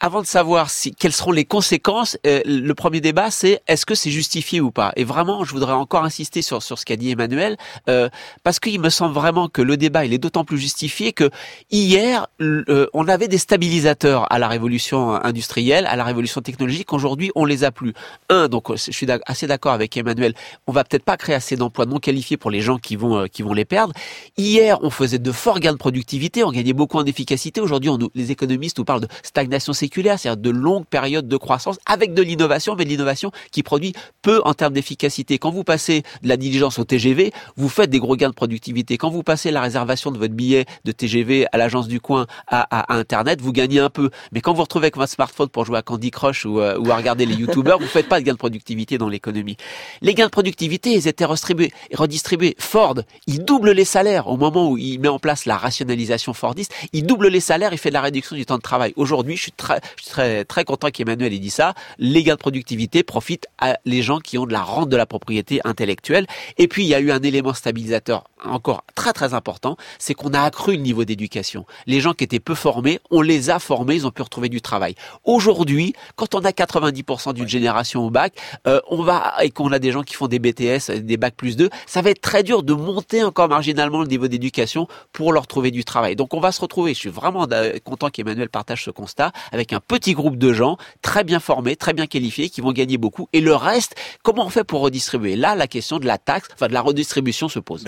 Avant 0.00 0.22
de 0.22 0.26
savoir 0.28 0.70
si 0.70 0.94
quelles 0.94 1.12
seront 1.12 1.32
les 1.32 1.44
conséquences, 1.44 2.16
euh, 2.24 2.40
le 2.44 2.72
premier 2.74 3.00
débat 3.00 3.32
c'est 3.32 3.60
est-ce 3.66 3.84
que 3.84 3.96
c'est 3.96 4.12
justifié 4.12 4.60
ou 4.60 4.70
pas? 4.70 4.92
Et 4.94 5.02
vraiment, 5.02 5.42
je 5.42 5.50
voudrais 5.50 5.72
encore 5.72 6.04
insister 6.04 6.40
sur 6.40 6.62
sur 6.62 6.78
ce 6.78 6.84
qu'a 6.84 6.94
dit 6.94 7.10
Emmanuel, 7.10 7.56
euh, 7.88 8.08
parce 8.44 8.60
qu'il 8.60 8.80
me 8.80 8.90
semble 8.90 9.12
vraiment 9.12 9.48
que 9.48 9.60
le 9.60 9.76
débat 9.76 10.04
il 10.04 10.12
est 10.12 10.18
d'autant 10.18 10.44
plus 10.44 10.58
justifié 10.58 11.12
que 11.12 11.30
hier 11.72 12.28
euh, 12.40 12.86
on 12.94 13.08
avait 13.08 13.26
des 13.26 13.38
stabilisateurs 13.38 14.30
à 14.32 14.38
la 14.38 14.46
révolution 14.46 15.14
industrielle, 15.14 15.84
à 15.86 15.96
la 15.96 16.04
révolution 16.04 16.42
technologique. 16.42 16.92
Aujourd'hui, 16.92 17.32
on 17.34 17.44
les 17.44 17.64
a 17.64 17.72
plus. 17.72 17.92
Un, 18.28 18.46
donc 18.46 18.70
euh, 18.70 18.76
je 18.76 18.92
suis 18.92 19.08
assez 19.26 19.48
d'accord 19.48 19.72
avec 19.72 19.96
Emmanuel. 19.96 20.32
On 20.68 20.72
va 20.72 20.84
peut-être 20.84 21.02
pas 21.02 21.16
créer 21.16 21.34
assez 21.34 21.56
d'emplois 21.56 21.86
non 21.86 21.98
qualifiés 21.98 22.36
pour 22.36 22.52
les 22.52 22.60
gens 22.60 22.78
qui 22.78 22.94
vont 22.94 23.16
euh, 23.16 23.26
qui 23.26 23.42
vont 23.42 23.52
les 23.52 23.64
perdre. 23.64 23.94
Hier, 24.36 24.78
on 24.82 24.90
faisait 24.90 25.18
de 25.18 25.32
forts 25.32 25.58
gains 25.58 25.72
de 25.72 25.76
productivité, 25.76 26.44
on 26.44 26.52
gagnait 26.52 26.72
beaucoup 26.72 26.98
en 26.98 27.04
efficacité. 27.04 27.60
Aujourd'hui, 27.60 27.90
les 28.14 28.30
économistes 28.30 28.78
nous 28.78 28.84
parlent 28.84 29.00
de 29.00 29.08
stagnation 29.24 29.72
c'est-à-dire 29.94 30.36
de 30.36 30.50
longues 30.50 30.86
périodes 30.86 31.28
de 31.28 31.36
croissance 31.36 31.78
avec 31.86 32.14
de 32.14 32.22
l'innovation, 32.22 32.74
mais 32.76 32.84
de 32.84 32.90
l'innovation 32.90 33.30
qui 33.50 33.62
produit 33.62 33.92
peu 34.22 34.40
en 34.44 34.54
termes 34.54 34.72
d'efficacité. 34.72 35.38
Quand 35.38 35.50
vous 35.50 35.64
passez 35.64 36.02
de 36.22 36.28
la 36.28 36.36
diligence 36.36 36.78
au 36.78 36.84
TGV, 36.84 37.32
vous 37.56 37.68
faites 37.68 37.90
des 37.90 37.98
gros 37.98 38.16
gains 38.16 38.30
de 38.30 38.34
productivité. 38.34 38.98
Quand 38.98 39.10
vous 39.10 39.22
passez 39.22 39.50
la 39.50 39.60
réservation 39.60 40.10
de 40.10 40.18
votre 40.18 40.34
billet 40.34 40.66
de 40.84 40.92
TGV 40.92 41.46
à 41.52 41.58
l'agence 41.58 41.88
du 41.88 42.00
coin 42.00 42.26
à, 42.48 42.94
Internet, 42.94 43.40
vous 43.40 43.52
gagnez 43.52 43.80
un 43.80 43.90
peu. 43.90 44.10
Mais 44.32 44.40
quand 44.40 44.52
vous 44.54 44.62
retrouvez 44.62 44.86
avec 44.86 44.96
votre 44.96 45.12
smartphone 45.12 45.48
pour 45.48 45.64
jouer 45.64 45.78
à 45.78 45.82
Candy 45.82 46.10
Crush 46.10 46.44
ou, 46.44 46.60
euh, 46.60 46.78
ou 46.78 46.90
à 46.90 46.96
regarder 46.96 47.26
les 47.26 47.34
YouTubers, 47.34 47.78
vous 47.78 47.86
faites 47.86 48.08
pas 48.08 48.20
de 48.20 48.24
gains 48.24 48.32
de 48.32 48.38
productivité 48.38 48.98
dans 48.98 49.08
l'économie. 49.08 49.56
Les 50.00 50.14
gains 50.14 50.26
de 50.26 50.30
productivité, 50.30 50.92
ils 50.92 51.08
étaient 51.08 51.24
redistribués. 51.24 51.72
redistribués. 51.94 52.56
Ford, 52.58 52.96
il 53.26 53.44
double 53.44 53.72
les 53.72 53.84
salaires 53.84 54.28
au 54.28 54.36
moment 54.36 54.70
où 54.70 54.78
il 54.78 55.00
met 55.00 55.08
en 55.08 55.18
place 55.18 55.46
la 55.46 55.56
rationalisation 55.56 56.32
Fordiste. 56.32 56.72
Il 56.92 57.06
double 57.06 57.28
les 57.28 57.40
salaires, 57.40 57.72
il 57.72 57.78
fait 57.78 57.90
de 57.90 57.94
la 57.94 58.00
réduction 58.00 58.36
du 58.36 58.46
temps 58.46 58.56
de 58.56 58.62
travail. 58.62 58.92
Aujourd'hui, 58.96 59.36
je 59.36 59.42
suis 59.42 59.52
je 59.96 60.04
suis 60.04 60.10
très, 60.10 60.44
très 60.44 60.64
content 60.64 60.90
qu'Emmanuel 60.90 61.32
ait 61.32 61.38
dit 61.38 61.50
ça. 61.50 61.74
Les 61.98 62.22
gains 62.22 62.34
de 62.34 62.38
productivité 62.38 63.02
profitent 63.02 63.46
à 63.58 63.78
les 63.84 64.02
gens 64.02 64.18
qui 64.18 64.38
ont 64.38 64.46
de 64.46 64.52
la 64.52 64.62
rente 64.62 64.88
de 64.88 64.96
la 64.96 65.06
propriété 65.06 65.60
intellectuelle. 65.64 66.26
Et 66.56 66.68
puis, 66.68 66.84
il 66.84 66.88
y 66.88 66.94
a 66.94 67.00
eu 67.00 67.10
un 67.10 67.22
élément 67.22 67.54
stabilisateur 67.54 68.24
encore 68.44 68.84
très 68.94 69.12
très 69.12 69.34
important, 69.34 69.76
c'est 69.98 70.14
qu'on 70.14 70.32
a 70.32 70.40
accru 70.40 70.72
le 70.72 70.82
niveau 70.82 71.04
d'éducation. 71.04 71.66
Les 71.86 72.00
gens 72.00 72.12
qui 72.12 72.24
étaient 72.24 72.40
peu 72.40 72.54
formés, 72.54 73.00
on 73.10 73.20
les 73.20 73.50
a 73.50 73.58
formés, 73.58 73.96
ils 73.96 74.06
ont 74.06 74.10
pu 74.10 74.22
retrouver 74.22 74.48
du 74.48 74.60
travail. 74.60 74.94
Aujourd'hui, 75.24 75.94
quand 76.16 76.34
on 76.34 76.44
a 76.44 76.50
90% 76.50 77.34
d'une 77.34 77.48
génération 77.48 78.04
au 78.04 78.10
bac, 78.10 78.34
euh, 78.66 78.80
on 78.88 79.02
va 79.02 79.34
et 79.42 79.50
qu'on 79.50 79.72
a 79.72 79.78
des 79.78 79.92
gens 79.92 80.02
qui 80.02 80.14
font 80.14 80.28
des 80.28 80.38
BTS, 80.38 81.00
des 81.00 81.16
bacs 81.16 81.34
plus 81.34 81.56
2, 81.56 81.68
ça 81.86 82.02
va 82.02 82.10
être 82.10 82.20
très 82.20 82.42
dur 82.42 82.62
de 82.62 82.74
monter 82.74 83.22
encore 83.22 83.48
marginalement 83.48 84.00
le 84.00 84.08
niveau 84.08 84.28
d'éducation 84.28 84.88
pour 85.12 85.32
leur 85.32 85.46
trouver 85.46 85.70
du 85.70 85.84
travail. 85.84 86.16
Donc 86.16 86.34
on 86.34 86.40
va 86.40 86.52
se 86.52 86.60
retrouver, 86.60 86.94
je 86.94 86.98
suis 86.98 87.10
vraiment 87.10 87.46
euh, 87.52 87.78
content 87.84 88.10
qu'Emmanuel 88.10 88.48
partage 88.48 88.84
ce 88.84 88.90
constat, 88.90 89.32
avec 89.52 89.67
un 89.72 89.80
petit 89.80 90.12
groupe 90.14 90.36
de 90.38 90.52
gens 90.52 90.76
très 91.02 91.24
bien 91.24 91.40
formés, 91.40 91.76
très 91.76 91.92
bien 91.92 92.06
qualifiés, 92.06 92.48
qui 92.50 92.60
vont 92.60 92.72
gagner 92.72 92.98
beaucoup. 92.98 93.28
Et 93.32 93.40
le 93.40 93.54
reste, 93.54 93.94
comment 94.22 94.46
on 94.46 94.50
fait 94.50 94.64
pour 94.64 94.80
redistribuer? 94.80 95.36
Là, 95.36 95.54
la 95.54 95.66
question 95.66 95.98
de 95.98 96.06
la 96.06 96.18
taxe, 96.18 96.48
enfin 96.54 96.68
de 96.68 96.72
la 96.74 96.80
redistribution 96.80 97.48
se 97.48 97.58
pose. 97.58 97.84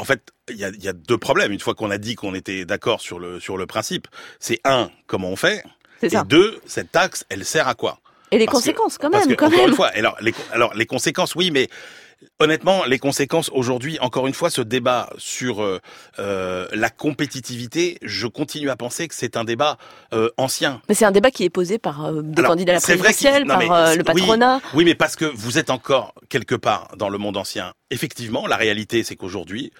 En 0.00 0.04
fait, 0.04 0.22
il 0.48 0.54
y 0.56 0.64
a, 0.64 0.68
il 0.68 0.80
y 0.84 0.86
a 0.86 0.92
deux 0.92 1.18
problèmes. 1.18 1.50
Une 1.50 1.58
fois 1.58 1.74
qu'on 1.74 1.90
a 1.90 1.98
dit 1.98 2.14
qu'on 2.14 2.32
était 2.32 2.64
d'accord 2.64 3.00
sur 3.00 3.18
le 3.18 3.40
sur 3.40 3.56
le 3.56 3.66
principe, 3.66 4.06
c'est 4.38 4.60
un 4.62 4.92
comment 5.08 5.28
on 5.28 5.34
fait, 5.34 5.64
C'est 6.00 6.06
et 6.06 6.10
ça. 6.10 6.22
deux 6.22 6.60
cette 6.66 6.92
taxe, 6.92 7.24
elle 7.30 7.44
sert 7.44 7.66
à 7.66 7.74
quoi? 7.74 7.98
Et 8.30 8.38
les 8.38 8.44
Parce 8.44 8.58
que- 8.58 8.70
conséquences, 8.70 8.96
quand 8.96 9.10
parce 9.10 9.26
même, 9.26 9.34
que, 9.34 9.40
quand 9.40 9.46
encore 9.48 9.58
même. 9.58 9.70
une 9.70 9.74
fois, 9.74 9.88
alors 9.88 10.16
les, 10.20 10.32
alors 10.52 10.72
les 10.74 10.86
conséquences, 10.86 11.34
oui, 11.34 11.50
mais 11.50 11.68
honnêtement, 12.38 12.84
les 12.84 12.98
conséquences 12.98 13.50
aujourd'hui, 13.52 13.98
encore 14.00 14.26
une 14.26 14.34
fois, 14.34 14.50
ce 14.50 14.60
débat 14.60 15.10
sur 15.18 15.62
euh, 15.62 15.80
euh, 16.18 16.66
la 16.72 16.90
compétitivité, 16.90 17.98
je 18.02 18.26
continue 18.26 18.70
à 18.70 18.76
penser 18.76 19.08
que 19.08 19.14
c'est 19.14 19.36
un 19.36 19.44
débat 19.44 19.78
euh, 20.12 20.30
ancien. 20.36 20.80
Mais 20.88 20.94
c'est 20.94 21.04
un 21.04 21.10
débat 21.10 21.30
qui 21.30 21.44
est 21.44 21.50
posé 21.50 21.78
par 21.78 22.04
euh, 22.06 22.22
des 22.22 22.40
Alors, 22.40 22.52
candidats 22.52 22.72
à 22.72 22.76
la 22.76 22.80
présidentielle, 22.80 23.42
non, 23.42 23.48
par 23.54 23.58
mais 23.58 23.70
euh, 23.70 23.94
le 23.94 23.98
oui, 23.98 24.20
patronat. 24.22 24.60
Oui, 24.74 24.84
mais 24.84 24.94
parce 24.94 25.16
que 25.16 25.24
vous 25.24 25.58
êtes 25.58 25.70
encore 25.70 26.14
quelque 26.28 26.54
part 26.54 26.88
dans 26.96 27.08
le 27.08 27.18
monde 27.18 27.36
ancien. 27.36 27.74
Effectivement, 27.90 28.46
la 28.46 28.56
réalité, 28.56 29.04
c'est 29.04 29.16
qu'aujourd'hui, 29.16 29.72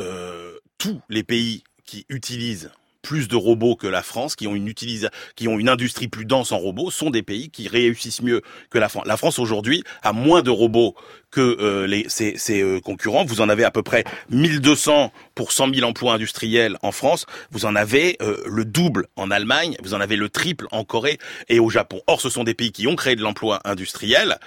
euh, 0.00 0.52
tous 0.78 1.00
les 1.08 1.22
pays 1.22 1.62
qui 1.86 2.06
utilisent 2.08 2.70
plus 3.04 3.28
de 3.28 3.36
robots 3.36 3.76
que 3.76 3.86
la 3.86 4.02
France, 4.02 4.34
qui 4.34 4.48
ont 4.48 4.56
une 4.56 4.66
utilisa- 4.68 5.10
qui 5.36 5.46
ont 5.46 5.58
une 5.60 5.68
industrie 5.68 6.08
plus 6.08 6.24
dense 6.24 6.50
en 6.50 6.58
robots, 6.58 6.90
sont 6.90 7.10
des 7.10 7.22
pays 7.22 7.50
qui 7.50 7.68
réussissent 7.68 8.22
mieux 8.22 8.42
que 8.70 8.78
la 8.78 8.88
France. 8.88 9.04
La 9.06 9.16
France 9.16 9.38
aujourd'hui 9.38 9.84
a 10.02 10.12
moins 10.12 10.42
de 10.42 10.50
robots 10.50 10.96
que 11.30 11.40
euh, 11.60 11.86
les, 11.86 12.08
ses, 12.08 12.38
ses, 12.38 12.62
euh, 12.62 12.80
concurrents. 12.80 13.24
Vous 13.24 13.40
en 13.40 13.48
avez 13.48 13.64
à 13.64 13.70
peu 13.70 13.82
près 13.82 14.04
1200 14.30 15.12
pour 15.34 15.52
100 15.52 15.74
000 15.74 15.88
emplois 15.88 16.14
industriels 16.14 16.76
en 16.82 16.92
France. 16.92 17.26
Vous 17.50 17.66
en 17.66 17.76
avez 17.76 18.16
euh, 18.22 18.38
le 18.46 18.64
double 18.64 19.06
en 19.16 19.30
Allemagne. 19.30 19.76
Vous 19.82 19.94
en 19.94 20.00
avez 20.00 20.16
le 20.16 20.28
triple 20.28 20.66
en 20.72 20.84
Corée 20.84 21.18
et 21.48 21.58
au 21.58 21.70
Japon. 21.70 22.00
Or, 22.06 22.20
ce 22.20 22.30
sont 22.30 22.44
des 22.44 22.54
pays 22.54 22.72
qui 22.72 22.86
ont 22.86 22.96
créé 22.96 23.16
de 23.16 23.22
l'emploi 23.22 23.60
industriel. 23.64 24.38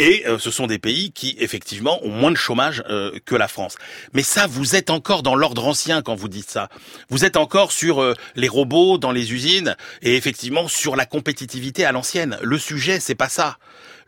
Et 0.00 0.26
euh, 0.26 0.38
ce 0.38 0.50
sont 0.50 0.66
des 0.66 0.78
pays 0.78 1.12
qui, 1.12 1.36
effectivement, 1.40 2.02
ont 2.02 2.08
moins 2.08 2.30
de 2.30 2.36
chômage 2.36 2.82
euh, 2.88 3.12
que 3.26 3.34
la 3.34 3.48
France. 3.48 3.76
Mais 4.14 4.22
ça, 4.22 4.46
vous 4.46 4.74
êtes 4.74 4.88
encore 4.88 5.22
dans 5.22 5.34
l'ordre 5.34 5.66
ancien 5.66 6.00
quand 6.00 6.14
vous 6.14 6.30
dites 6.30 6.50
ça. 6.50 6.70
Vous 7.10 7.26
êtes 7.26 7.36
encore 7.36 7.70
sur 7.70 8.00
euh, 8.00 8.14
les 8.34 8.48
robots 8.48 8.96
dans 8.96 9.12
les 9.12 9.34
usines 9.34 9.76
et 10.00 10.16
effectivement 10.16 10.68
sur 10.68 10.96
la 10.96 11.04
compétitivité 11.04 11.84
à 11.84 11.92
l'ancienne. 11.92 12.38
Le 12.40 12.56
sujet, 12.56 12.98
c'est 12.98 13.14
pas 13.14 13.28
ça. 13.28 13.58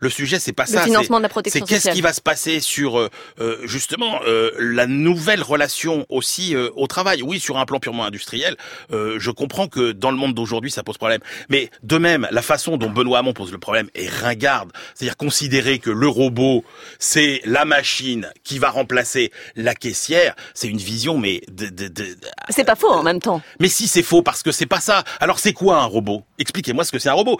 Le 0.03 0.09
sujet, 0.09 0.37
c'est 0.39 0.51
pas 0.51 0.65
Le 0.65 0.73
ça. 0.73 0.83
financement 0.83 1.17
de 1.17 1.23
la 1.23 1.29
protection 1.29 1.65
C'est 1.65 1.73
qu'est-ce 1.75 1.89
qui 1.95 2.01
va 2.01 2.11
se 2.11 2.19
passer 2.19 2.59
sur 2.59 2.99
euh, 2.99 3.09
euh, 3.39 3.57
justement 3.65 4.19
euh, 4.27 4.51
la 4.59 4.85
nouvelle 4.85 5.41
relation 5.41 6.05
aussi 6.09 6.55
euh, 6.55 6.69
au 6.75 6.87
travail. 6.87 7.21
Oui, 7.23 7.39
sur 7.39 7.57
un 7.57 7.65
plan 7.65 7.79
purement 7.79 8.03
industriel, 8.03 8.57
euh, 8.91 9.15
je 9.17 9.31
comprends 9.31 9.67
que 9.67 9.93
dans 9.93 10.11
le 10.11 10.17
monde 10.17 10.33
d'aujourd'hui, 10.33 10.71
ça 10.71 10.83
pose 10.83 10.97
problème. 10.97 11.21
Mais 11.47 11.69
de 11.83 11.97
même, 11.97 12.27
la 12.31 12.41
façon 12.41 12.75
dont 12.75 12.89
Benoît 12.89 13.19
Hamon 13.19 13.31
pose 13.33 13.51
le 13.53 13.59
problème 13.59 13.87
est 13.95 14.09
ringarde. 14.09 14.71
C'est-à-dire 14.93 15.15
considérer 15.15 15.79
que 15.79 15.89
le 15.89 16.07
robot, 16.09 16.65
c'est 16.99 17.41
la 17.45 17.63
machine 17.63 18.29
qui 18.43 18.59
va 18.59 18.69
remplacer 18.71 19.31
la 19.55 19.73
caissière, 19.73 20.35
c'est 20.53 20.67
une 20.67 20.77
vision, 20.79 21.17
mais 21.17 21.41
de, 21.49 21.67
de, 21.67 21.87
de- 21.87 22.17
C'est 22.49 22.65
pas 22.65 22.75
faux 22.75 22.91
en 22.91 23.03
même 23.03 23.21
temps. 23.21 23.41
mais 23.61 23.69
si 23.69 23.87
c'est 23.87 24.03
faux, 24.03 24.21
parce 24.21 24.43
que 24.43 24.51
c'est 24.51 24.65
pas 24.65 24.81
ça. 24.81 25.03
Alors 25.21 25.39
c'est 25.39 25.53
quoi 25.53 25.77
un 25.81 25.85
robot? 25.85 26.23
Expliquez-moi 26.39 26.83
ce 26.83 26.91
que 26.91 26.99
c'est 26.99 27.09
un 27.09 27.13
robot. 27.13 27.39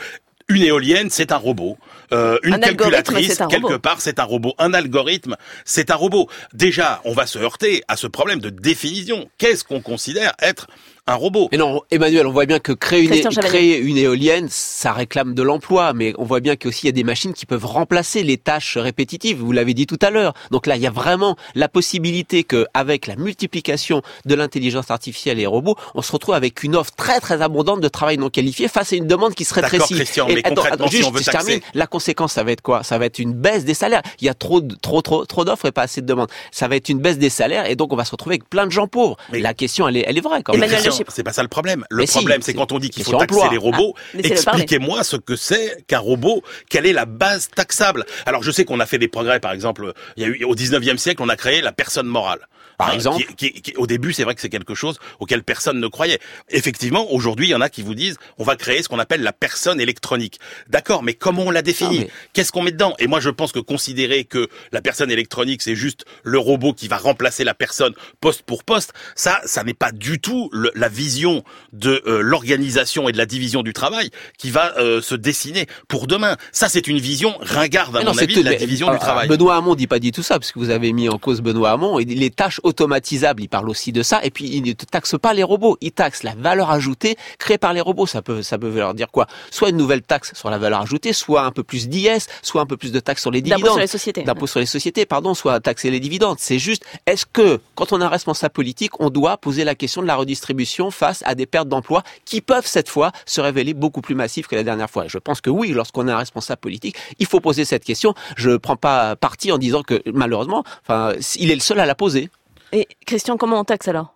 Une 0.49 0.61
éolienne, 0.63 1.09
c'est 1.09 1.31
un 1.31 1.37
robot. 1.37 1.77
Euh, 2.11 2.37
une 2.43 2.55
Un 2.55 2.59
calculatrice, 2.59 3.41
un 3.41 3.47
quelque 3.47 3.63
robot. 3.65 3.79
part, 3.79 4.01
c'est 4.01 4.19
un 4.19 4.23
robot. 4.23 4.53
Un 4.57 4.73
algorithme, 4.73 5.35
c'est 5.65 5.89
un 5.91 5.95
robot. 5.95 6.29
Déjà, 6.53 7.01
on 7.05 7.13
va 7.13 7.25
se 7.25 7.39
heurter 7.39 7.83
à 7.87 7.95
ce 7.95 8.07
problème 8.07 8.39
de 8.39 8.49
définition. 8.49 9.29
Qu'est-ce 9.37 9.63
qu'on 9.63 9.81
considère 9.81 10.33
être 10.41 10.67
un 11.05 11.15
robot 11.15 11.49
Mais 11.51 11.57
non, 11.57 11.81
Emmanuel, 11.91 12.25
on 12.27 12.31
voit 12.31 12.45
bien 12.45 12.59
que 12.59 12.71
créer 12.71 13.01
une, 13.03 13.29
créer 13.29 13.85
éolienne, 13.99 14.47
ça 14.49 14.93
réclame 14.93 15.33
de 15.33 15.43
l'emploi, 15.43 15.91
mais 15.93 16.13
on 16.17 16.23
voit 16.23 16.39
bien 16.39 16.55
qu'aussi 16.55 16.83
il 16.83 16.85
y 16.87 16.89
a 16.89 16.93
des 16.93 17.03
machines 17.03 17.33
qui 17.33 17.45
peuvent 17.45 17.65
remplacer 17.65 18.23
les 18.23 18.37
tâches 18.37 18.77
répétitives. 18.77 19.37
Vous 19.39 19.51
l'avez 19.51 19.73
dit 19.73 19.85
tout 19.85 19.99
à 20.01 20.11
l'heure. 20.11 20.33
Donc 20.51 20.65
là, 20.65 20.77
il 20.77 20.81
y 20.81 20.87
a 20.87 20.91
vraiment 20.91 21.35
la 21.55 21.67
possibilité 21.67 22.45
que, 22.45 22.65
avec 22.73 23.07
la 23.07 23.17
multiplication 23.17 24.01
de 24.25 24.35
l'intelligence 24.35 24.91
artificielle 24.91 25.37
et 25.39 25.41
les 25.41 25.47
robots, 25.47 25.75
on 25.93 26.01
se 26.01 26.11
retrouve 26.11 26.35
avec 26.35 26.63
une 26.63 26.75
offre 26.75 26.91
très 26.95 27.19
très 27.19 27.41
abondante 27.41 27.81
de 27.81 27.87
travail 27.89 28.17
non 28.17 28.29
qualifié 28.29 28.69
face 28.69 28.93
à 28.93 28.95
une 28.95 29.07
demande 29.07 29.33
qui 29.35 29.43
se 29.43 29.53
rétrécit. 29.53 29.95
Christian, 29.95 30.27
Et 30.29 30.35
mais 30.35 30.41
concrètement, 30.41 30.87
si 30.87 30.97
juste, 30.97 31.09
on 31.09 31.11
veut 31.11 31.21
je 31.21 31.29
termine. 31.29 31.59
La 31.73 31.85
conséquence, 31.87 32.31
ça 32.31 32.43
va 32.43 32.53
être 32.53 32.61
quoi? 32.61 32.83
Ça 32.83 32.97
va 32.97 33.05
être 33.07 33.19
une 33.19 33.33
baisse 33.33 33.65
des 33.65 33.73
salaires. 33.73 34.01
Il 34.21 34.25
y 34.25 34.29
a 34.29 34.33
trop, 34.33 34.61
de- 34.61 34.75
trop, 34.75 35.01
trop, 35.01 35.25
trop 35.25 35.43
d'offres 35.43 35.65
et 35.65 35.71
pas 35.73 35.81
assez 35.81 35.99
de 36.01 36.05
demandes. 36.05 36.29
Ça 36.51 36.69
va 36.69 36.77
être 36.77 36.87
une 36.87 36.99
baisse 36.99 37.17
des 37.17 37.29
salaires 37.29 37.69
et 37.69 37.75
donc 37.75 37.91
on 37.91 37.97
va 37.97 38.05
se 38.05 38.11
retrouver 38.11 38.35
avec 38.35 38.49
plein 38.49 38.65
de 38.67 38.71
gens 38.71 38.87
pauvres. 38.87 39.17
Mais- 39.33 39.39
la 39.41 39.53
question, 39.53 39.85
elle 39.89 39.97
est, 39.97 40.05
elle 40.07 40.17
est 40.17 40.21
vraie 40.21 40.41
quand 40.43 40.53
même. 40.53 40.63
Emmanuel 40.63 40.92
C'est 41.09 41.23
pas 41.23 41.33
ça 41.33 41.41
le 41.43 41.47
problème. 41.49 41.85
Le 41.89 41.97
Mais 41.97 42.05
problème, 42.05 42.41
c'est 42.41 42.51
c'est- 42.51 42.57
quand 42.57 42.71
on 42.71 42.79
dit 42.79 42.89
qu'il 42.89 43.03
faut 43.03 43.11
taxer 43.17 43.35
emploi. 43.35 43.49
les 43.51 43.57
robots. 43.57 43.93
Ah. 44.15 44.17
Expliquez-moi 44.23 45.03
ce 45.03 45.15
que 45.17 45.35
c'est 45.35 45.83
qu'un 45.87 45.99
robot. 45.99 46.43
Quelle 46.69 46.85
est 46.85 46.93
la 46.93 47.05
base 47.05 47.49
taxable 47.53 48.05
Alors, 48.25 48.43
je 48.43 48.51
sais 48.51 48.65
qu'on 48.65 48.79
a 48.79 48.85
fait 48.85 48.97
des 48.99 49.07
progrès. 49.07 49.39
Par 49.39 49.51
exemple, 49.51 49.93
il 50.17 50.23
y 50.23 50.25
a 50.25 50.29
eu 50.29 50.43
au 50.43 50.55
19e 50.55 50.97
siècle, 50.97 51.21
on 51.23 51.29
a 51.29 51.35
créé 51.35 51.61
la 51.61 51.71
personne 51.71 52.07
morale. 52.07 52.39
Par 52.85 52.93
exemple 52.93 53.23
qui- 53.35 53.51
qui- 53.53 53.61
qui- 53.61 53.75
au 53.77 53.87
début, 53.87 54.13
c'est 54.13 54.23
vrai 54.23 54.35
que 54.35 54.41
c'est 54.41 54.49
quelque 54.49 54.75
chose 54.75 54.97
auquel 55.19 55.43
personne 55.43 55.79
ne 55.79 55.87
croyait. 55.87 56.19
Effectivement, 56.49 57.11
aujourd'hui, 57.11 57.47
il 57.47 57.51
y 57.51 57.55
en 57.55 57.61
a 57.61 57.69
qui 57.69 57.81
vous 57.81 57.95
disent, 57.95 58.17
on 58.37 58.43
va 58.43 58.55
créer 58.55 58.83
ce 58.83 58.89
qu'on 58.89 58.99
appelle 58.99 59.21
la 59.23 59.33
personne 59.33 59.79
électronique. 59.81 60.39
D'accord, 60.69 61.03
mais 61.03 61.13
comment 61.13 61.43
on 61.43 61.51
la 61.51 61.61
définit 61.61 61.99
Ah, 62.01 62.03
mais- 62.05 62.11
Qu'est-ce 62.33 62.51
qu'on 62.51 62.63
met 62.63 62.71
dedans 62.71 62.93
Et 62.99 63.07
moi, 63.07 63.19
je 63.19 63.29
pense 63.29 63.51
que 63.51 63.59
considérer 63.59 64.23
que 64.25 64.47
la 64.71 64.81
personne 64.81 65.11
électronique, 65.11 65.61
c'est 65.61 65.75
juste 65.75 66.05
le 66.23 66.37
robot 66.39 66.73
qui 66.73 66.87
va 66.87 66.97
remplacer 66.97 67.43
la 67.43 67.53
personne 67.53 67.93
poste 68.21 68.41
pour 68.43 68.63
poste, 68.63 68.93
ça, 69.15 69.39
ça 69.45 69.63
n'est 69.63 69.73
pas 69.73 69.91
du 69.91 70.19
tout 70.19 70.49
le- 70.51 70.71
la 70.75 70.89
vision 70.89 71.43
de 71.71 72.01
euh, 72.07 72.21
l'organisation 72.21 73.07
et 73.09 73.11
de 73.11 73.17
la 73.17 73.25
division 73.25 73.63
du 73.63 73.73
travail 73.73 74.09
qui 74.37 74.49
va 74.51 74.73
euh, 74.77 75.01
se 75.01 75.15
dessiner 75.15 75.67
pour 75.87 76.07
demain. 76.07 76.37
Ça, 76.51 76.69
c'est 76.69 76.87
une 76.87 76.97
vision 76.99 77.35
ringarde, 77.39 77.95
à 77.95 77.99
Mais 77.99 78.05
mon 78.05 78.11
non, 78.13 78.17
avis, 78.21 78.35
de 78.35 78.41
la 78.41 78.55
division 78.55 78.87
alors, 78.87 78.99
du 78.99 79.05
travail. 79.05 79.27
Benoît 79.27 79.55
Hamon 79.55 79.75
dit 79.75 79.87
pas 79.87 79.99
dit 79.99 80.11
tout 80.11 80.23
ça, 80.23 80.39
parce 80.39 80.51
que 80.51 80.59
vous 80.59 80.69
avez 80.69 80.91
mis 80.93 81.09
en 81.09 81.17
cause 81.17 81.41
Benoît 81.41 81.71
Hamon, 81.71 81.99
et 81.99 82.05
les 82.05 82.29
tâches 82.29 82.59
automatisables, 82.73 83.41
il 83.43 83.49
parle 83.49 83.69
aussi 83.69 83.91
de 83.91 84.01
ça, 84.03 84.19
et 84.23 84.31
puis 84.31 84.45
il 84.45 84.63
ne 84.63 84.73
taxe 84.73 85.15
pas 85.21 85.33
les 85.33 85.43
robots, 85.43 85.77
il 85.81 85.91
taxe 85.91 86.23
la 86.23 86.33
valeur 86.35 86.71
ajoutée 86.71 87.15
créée 87.37 87.59
par 87.59 87.73
les 87.73 87.81
robots. 87.81 88.07
Ça 88.07 88.21
peut, 88.21 88.41
ça 88.41 88.57
peut 88.57 88.67
vouloir 88.67 88.93
dire 88.93 89.11
quoi? 89.11 89.27
Soit 89.51 89.69
une 89.69 89.77
nouvelle 89.77 90.01
taxe 90.01 90.33
sur 90.33 90.49
la 90.49 90.57
valeur 90.57 90.81
ajoutée, 90.81 91.13
soit 91.13 91.43
un 91.43 91.51
peu 91.51 91.63
plus 91.63 91.87
d'IS, 91.87 92.27
soit 92.41 92.61
un 92.61 92.65
peu 92.65 92.77
plus 92.77 92.91
de 92.91 92.99
taxes 92.99 93.21
sur 93.21 93.31
les 93.31 93.41
D'impôt 93.41 93.55
dividendes. 93.55 93.73
sur 93.73 93.81
les 93.81 93.87
sociétés. 93.87 94.23
D'impôt 94.23 94.47
sur 94.47 94.59
les 94.59 94.65
sociétés, 94.65 95.05
pardon, 95.05 95.33
soit 95.33 95.59
taxer 95.59 95.91
les 95.91 95.99
dividendes. 95.99 96.37
C'est 96.39 96.59
juste, 96.59 96.83
est-ce 97.05 97.25
que, 97.25 97.59
quand 97.75 97.93
on 97.93 98.01
a 98.01 98.05
un 98.05 98.09
responsable 98.09 98.53
politique, 98.53 98.99
on 98.99 99.09
doit 99.09 99.37
poser 99.37 99.63
la 99.63 99.75
question 99.75 100.01
de 100.01 100.07
la 100.07 100.15
redistribution 100.15 100.89
face 100.91 101.21
à 101.25 101.35
des 101.35 101.45
pertes 101.45 101.67
d'emplois 101.67 102.03
qui 102.25 102.41
peuvent, 102.41 102.67
cette 102.67 102.89
fois, 102.89 103.11
se 103.25 103.41
révéler 103.41 103.73
beaucoup 103.73 104.01
plus 104.01 104.15
massives 104.15 104.47
que 104.47 104.55
la 104.55 104.63
dernière 104.63 104.89
fois? 104.89 105.05
Et 105.05 105.09
je 105.09 105.19
pense 105.19 105.41
que 105.41 105.49
oui, 105.49 105.69
lorsqu'on 105.69 106.07
est 106.07 106.11
un 106.11 106.17
responsable 106.17 106.61
politique, 106.61 106.97
il 107.19 107.27
faut 107.27 107.39
poser 107.39 107.65
cette 107.65 107.83
question. 107.83 108.13
Je 108.35 108.49
ne 108.51 108.57
prends 108.57 108.77
pas 108.77 109.15
parti 109.15 109.51
en 109.51 109.57
disant 109.57 109.83
que, 109.83 110.01
malheureusement, 110.11 110.63
enfin, 110.83 111.13
il 111.35 111.51
est 111.51 111.55
le 111.55 111.61
seul 111.61 111.79
à 111.79 111.85
la 111.85 111.95
poser. 111.95 112.29
Et 112.73 112.87
Christian, 113.05 113.37
comment 113.37 113.59
on 113.59 113.63
taxe 113.63 113.87
alors? 113.87 114.15